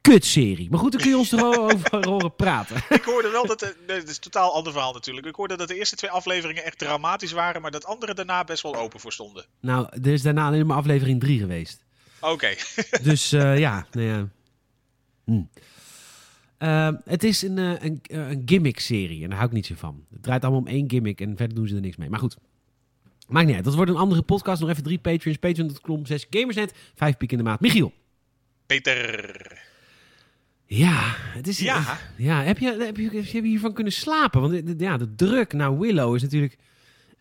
[0.00, 0.70] kutserie.
[0.70, 2.76] Maar goed, dan kun je ons er over horen praten.
[2.88, 3.60] Ik hoorde wel dat...
[3.86, 5.26] Het is een totaal ander verhaal natuurlijk.
[5.26, 7.62] Ik hoorde dat de eerste twee afleveringen echt dramatisch waren...
[7.62, 9.44] maar dat andere daarna best wel open voor stonden.
[9.60, 11.84] Nou, er is daarna alleen maar aflevering 3 geweest.
[12.20, 12.54] Oké.
[13.02, 14.28] dus uh, ja, nou ja.
[15.24, 15.42] Hm.
[16.58, 20.04] Uh, het is een, uh, een, een gimmick-serie en daar hou ik niet zo van.
[20.12, 22.10] Het draait allemaal om één gimmick en verder doen ze er niks mee.
[22.10, 22.36] Maar goed,
[23.28, 23.64] maakt niet uit.
[23.64, 24.60] Dat wordt een andere podcast.
[24.60, 25.38] Nog even drie Patreons.
[25.38, 27.60] Patreon.com, zes Gamersnet, vijf piek in de maat.
[27.60, 27.92] Michiel.
[28.66, 29.66] Peter.
[30.66, 31.58] Ja, het is.
[31.58, 31.98] Ja.
[32.16, 34.40] ja heb, je, heb, je, heb je hiervan kunnen slapen?
[34.40, 36.56] Want ja, de druk naar Willow is natuurlijk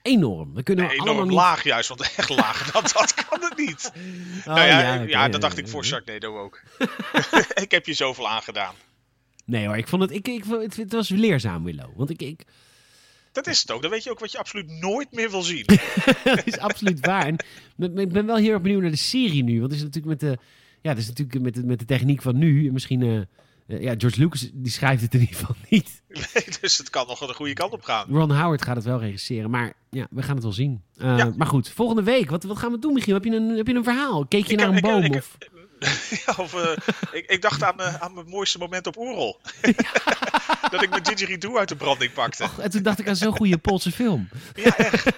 [0.01, 0.53] enorm.
[0.53, 3.91] We kunnen nee, enorm laag juist, want echt laag, dat, dat kan het niet.
[4.47, 6.61] Oh, nou ja, ja, dat dacht ik voor Sharknado ook.
[7.63, 8.75] ik heb je zoveel aangedaan.
[9.47, 11.95] Nee hoor, ik vond het, ik, ik, het, het was leerzaam Willow.
[11.95, 12.45] Want ik, ik,
[13.31, 13.81] dat is het ook.
[13.81, 15.65] Dan weet je ook wat je absoluut nooit meer wil zien.
[16.23, 17.25] dat is absoluut waar.
[17.25, 17.37] En
[17.99, 19.59] ik ben wel heel erg benieuwd naar de serie nu.
[19.59, 20.37] Want het is natuurlijk met de,
[20.81, 22.71] ja, het is natuurlijk met de, met de techniek van nu.
[22.71, 23.21] Misschien, uh,
[23.81, 26.01] ja, George Lucas die schrijft het in ieder geval niet.
[26.07, 28.07] Nee, dus het kan nog de goede kant op gaan.
[28.09, 29.49] Ron Howard gaat het wel regisseren.
[29.49, 30.81] Maar ja, we gaan het wel zien.
[30.95, 31.33] Uh, ja.
[31.37, 32.29] Maar goed, volgende week.
[32.29, 33.13] Wat, wat gaan we doen, Michiel?
[33.13, 34.25] Heb je een, heb je een verhaal?
[34.25, 35.03] Keek je naar een boom?
[35.03, 35.37] Ik, of?
[36.25, 36.71] ja, of, uh,
[37.11, 39.39] ik, ik, dacht aan, uh, aan mijn mooiste moment op Oerol.
[40.71, 42.43] dat ik mijn didgeridoo uit de branding pakte.
[42.43, 44.29] Och, en toen dacht ik aan zo'n goede Poolse film.
[44.55, 45.05] ja, echt.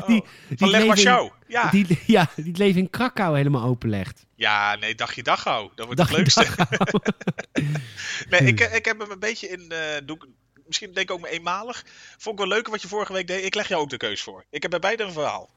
[0.00, 0.22] Oh, die,
[0.56, 1.70] van Leg maar Ja.
[1.70, 4.26] Die, ja, die het leven in Krakau helemaal openlegt.
[4.34, 5.70] Ja, nee, dagje Dachau.
[5.74, 6.46] Dat wordt het leukste.
[8.30, 9.72] nee, ik, eh, ik heb hem een beetje in...
[9.72, 10.18] Uh, doe,
[10.66, 11.84] misschien denk ik ook maar eenmalig.
[12.18, 13.44] Vond ik wel leuk wat je vorige week deed.
[13.44, 14.44] Ik leg jou ook de keus voor.
[14.50, 15.50] Ik heb bij beide een verhaal.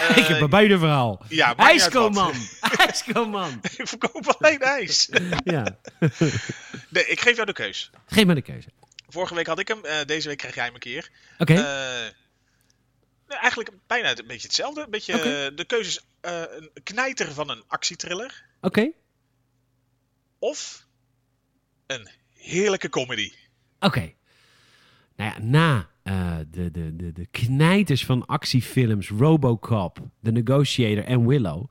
[0.00, 1.24] Uh, ik heb bij beide verhaal.
[1.28, 2.32] Ja, IJskoman!
[2.78, 3.60] IJskoman!
[3.76, 5.08] ik verkoop alleen ijs.
[5.44, 5.78] ja.
[6.88, 7.90] nee, ik geef jou de keus.
[8.06, 8.68] Geef me de keuze.
[9.08, 11.10] Vorige week had ik hem, uh, deze week krijg jij hem een keer.
[11.38, 11.52] Oké.
[11.52, 11.64] Okay.
[12.06, 12.12] Uh,
[13.26, 14.82] eigenlijk bijna een beetje hetzelfde.
[14.82, 15.54] Een beetje, okay.
[15.54, 18.44] de keuze is een knijter van een actietriller.
[18.60, 18.66] Oké.
[18.66, 18.94] Okay.
[20.38, 20.86] Of
[21.86, 23.32] een heerlijke comedy.
[23.80, 24.12] Oké.
[25.16, 31.26] Nou ja, na uh, de, de, de, de knijters van actiefilms Robocop, The Negotiator en
[31.26, 31.70] Willow.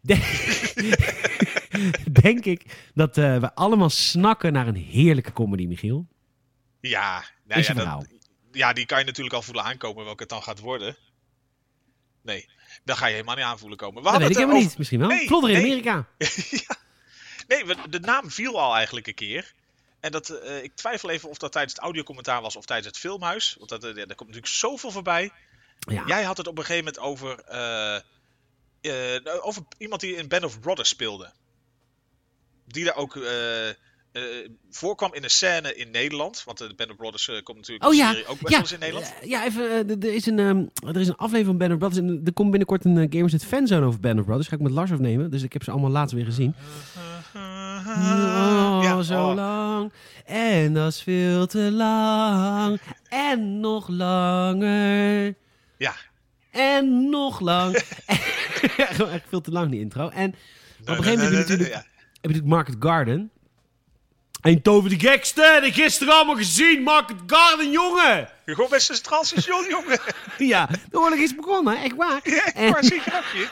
[2.22, 6.06] Denk ik dat uh, we allemaal snakken naar een heerlijke comedy, Michiel.
[6.80, 8.06] Ja, nou ja, dat,
[8.52, 10.96] ja, die kan je natuurlijk al voelen aankomen welke het dan gaat worden.
[12.22, 12.48] Nee,
[12.84, 14.02] dan ga je helemaal niet aanvoelen komen.
[14.02, 14.68] We dat weet ik helemaal over...
[14.68, 15.08] niet, misschien wel.
[15.08, 15.64] Nee, Vlodder in nee.
[15.64, 16.06] Amerika.
[16.66, 16.76] ja.
[17.48, 19.52] Nee, de naam viel al eigenlijk een keer.
[20.00, 22.98] En dat, uh, ik twijfel even of dat tijdens het audiocommentaar was of tijdens het
[22.98, 23.56] filmhuis.
[23.58, 25.30] Want dat, uh, daar komt natuurlijk zoveel voorbij.
[25.78, 26.04] Ja.
[26.06, 27.44] Jij had het op een gegeven moment over,
[28.82, 31.32] uh, over iemand die in Band of Brothers speelde.
[32.66, 33.18] Die daar ook
[34.70, 36.44] voorkwam in een scène in Nederland.
[36.44, 38.10] Want de Band of Brothers komt natuurlijk oh, ja.
[38.10, 38.48] ook best ja.
[38.48, 39.12] wel eens in Nederland.
[39.22, 42.00] Ja, even, er, is een, um, er is een aflevering van Band of Brothers.
[42.02, 44.48] En er komt binnenkort een Gamers Net fanzone over Band of Brothers.
[44.48, 45.30] Ga ik met Lars opnemen.
[45.30, 46.54] Dus ik heb ze allemaal later weer gezien.
[49.06, 49.34] Ja, zo oh.
[49.34, 49.92] lang.
[50.24, 52.80] En dat is veel te lang.
[53.08, 55.34] En nog langer.
[55.76, 55.94] Ja.
[56.50, 57.74] En nog lang.
[58.66, 60.08] Gewoon echt veel te lang, die intro.
[60.08, 60.34] En
[60.80, 61.84] op een gegeven moment heb je natuurlijk, heb
[62.20, 63.30] je natuurlijk Market Garden.
[64.40, 66.82] Eindhoven de gekste, de gisteren allemaal gezien.
[66.82, 68.28] Market Garden, jongen.
[68.44, 69.98] Je gewoon best een transition, jongen.
[70.38, 72.20] ja, de oorlog is begonnen, echt waar.
[72.22, 73.48] Ja, echt waar, zie je grapje.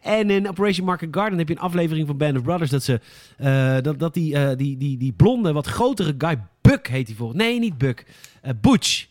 [0.00, 3.00] En in Operation Market Garden heb je een aflevering van Band of Brothers dat ze
[3.40, 7.16] uh, dat, dat die, uh, die, die, die blonde, wat grotere guy, Buck heet hij
[7.16, 7.38] volgens.
[7.38, 8.06] Nee, niet Buck.
[8.44, 9.06] Uh, Butch.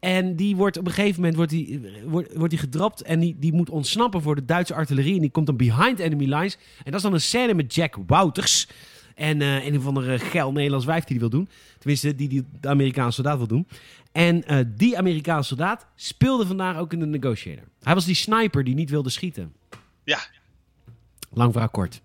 [0.00, 3.36] En die wordt op een gegeven moment wordt die, wordt, wordt die gedrapt en die,
[3.38, 5.14] die moet ontsnappen voor de Duitse artillerie.
[5.14, 6.56] En die komt dan behind enemy lines.
[6.76, 8.68] En dat is dan een scène met Jack Wouters.
[9.14, 11.48] En uh, een of andere geil Nederlands wijf die die wil doen.
[11.78, 13.68] Tenminste, die, die de Amerikaanse soldaat wil doen.
[14.12, 17.64] En uh, die Amerikaanse soldaat speelde vandaag ook in de Negotiator.
[17.82, 19.54] Hij was die sniper die niet wilde schieten.
[20.04, 20.18] Ja.
[21.30, 22.00] Lang verhaal kort.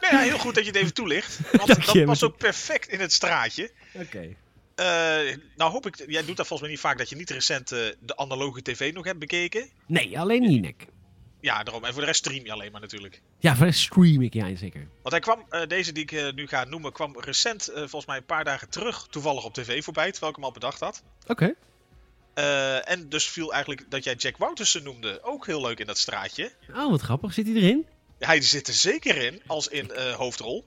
[0.00, 1.40] nee, ja, heel goed dat je het even toelicht.
[1.52, 3.70] Want dat was ook perfect in het straatje.
[3.94, 4.04] Oké.
[4.04, 4.36] Okay.
[4.80, 7.72] Uh, nou hoop ik, jij doet dat volgens mij niet vaak, dat je niet recent
[7.72, 9.68] uh, de analoge tv nog hebt bekeken.
[9.86, 10.86] Nee, alleen Ninek.
[11.46, 11.84] Ja, daarom.
[11.84, 13.22] En voor de rest stream je alleen maar natuurlijk.
[13.38, 14.88] Ja, voor de rest stream ik, ja, zeker.
[15.02, 18.24] Want hij kwam, uh, deze die ik nu ga noemen, kwam recent, volgens mij een
[18.24, 21.02] paar dagen terug, toevallig op tv voorbij, terwijl ik hem al bedacht had.
[21.26, 21.54] Oké.
[22.34, 22.80] Okay.
[22.80, 26.52] En dus viel eigenlijk dat jij Jack Woutersen noemde ook heel leuk in dat straatje.
[26.70, 27.32] Oh, wat grappig.
[27.32, 27.86] Zit hij erin?
[28.18, 30.64] Hij zit er zeker in, als in hoofdrol.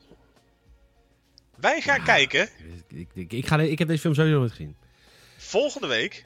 [1.55, 2.49] Wij gaan kijken.
[2.87, 4.75] Ik, ik, ik, ga, ik heb deze film sowieso nooit gezien.
[5.37, 6.25] Volgende week.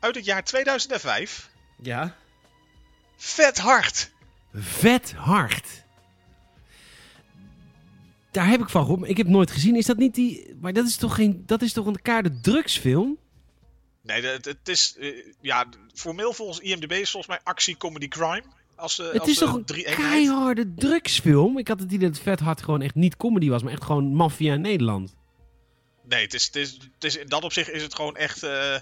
[0.00, 1.50] Uit het jaar 2005.
[1.82, 2.16] Ja.
[3.16, 4.12] Vet hard.
[4.54, 5.84] Vet hard.
[8.30, 9.08] Daar heb ik van gehoord.
[9.08, 9.76] Ik heb het nooit gezien.
[9.76, 10.56] Is dat niet die.
[10.60, 11.42] Maar dat is toch geen.
[11.46, 13.18] Dat is toch een kaarde drugsfilm?
[14.02, 14.94] Nee, het, het is.
[14.98, 18.42] Uh, ja, formeel volgens IMDb is volgens mij actie, comedy, crime.
[18.74, 21.58] Als, uh, het als, is toch een drie keiharde drugsfilm?
[21.58, 24.14] Ik had het idee dat Vet Hard gewoon echt niet comedy was, maar echt gewoon
[24.14, 25.14] maffia in Nederland.
[26.02, 28.76] Nee, het is, het is, het is, in dat opzicht is het gewoon echt uh,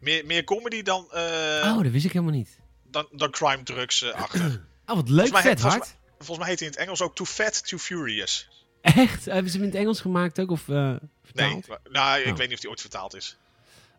[0.00, 1.08] meer, meer comedy dan...
[1.12, 2.59] oh, dat wist ik helemaal niet.
[2.90, 4.40] Dan, dan crime drugs achter.
[4.86, 5.60] oh, wat leuk, Vet Hard.
[5.60, 8.48] Volgens, volgens mij heet hij in het Engels ook Too Fat, Too Furious.
[8.80, 9.24] Echt?
[9.24, 10.50] Hebben ze hem in het Engels gemaakt ook?
[10.50, 10.94] Of, uh,
[11.32, 11.60] nee,
[11.90, 12.36] nou, ik oh.
[12.36, 13.36] weet niet of die ooit vertaald is.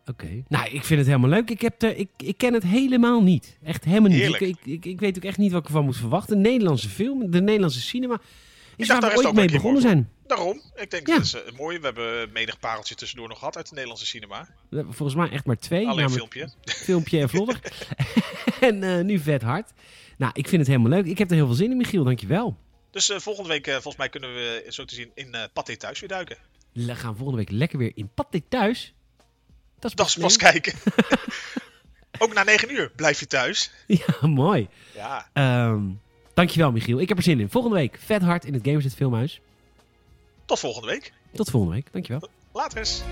[0.06, 0.42] Oké.
[0.48, 1.50] Nou, ik vind het helemaal leuk.
[1.50, 3.58] Ik, heb de, ik, ik ken het helemaal niet.
[3.62, 4.40] Echt helemaal niet.
[4.40, 6.36] Ik, ik, ik, weet ook echt niet wat ik ervan moet verwachten.
[6.36, 8.20] Een Nederlandse film, de Nederlandse cinema.
[8.76, 10.10] Is waar we ooit mee begonnen zijn.
[10.36, 10.62] Daarom.
[10.74, 11.14] Ik denk ja.
[11.14, 11.78] dat is uh, mooi.
[11.78, 14.48] We hebben menig pareltje tussendoor nog gehad uit de Nederlandse cinema.
[14.70, 15.88] Volgens mij echt maar twee.
[15.88, 16.48] Alleen een filmpje.
[16.84, 17.60] Filmpje en vlodder.
[18.60, 19.70] en uh, nu vet hard.
[20.18, 21.06] Nou, ik vind het helemaal leuk.
[21.06, 22.04] Ik heb er heel veel zin in, Michiel.
[22.04, 22.56] Dankjewel.
[22.90, 26.08] Dus uh, volgende week, volgens mij, kunnen we zo te zien in Pathé Thuis weer
[26.08, 26.36] duiken.
[26.72, 28.94] We gaan volgende week lekker weer in Pathé Thuis.
[29.78, 30.72] Dat is pas, pas kijken.
[32.18, 33.70] Ook na 9 uur blijf je thuis.
[33.86, 34.68] Ja, mooi.
[34.94, 35.28] Ja.
[35.68, 36.00] Um,
[36.34, 37.00] dankjewel, Michiel.
[37.00, 37.50] Ik heb er zin in.
[37.50, 39.40] Volgende week vet hard in het Gamersnet Filmhuis.
[40.44, 41.12] Tot volgende week.
[41.32, 41.92] Tot volgende week.
[41.92, 42.28] Dankjewel.
[42.52, 43.02] Later eens.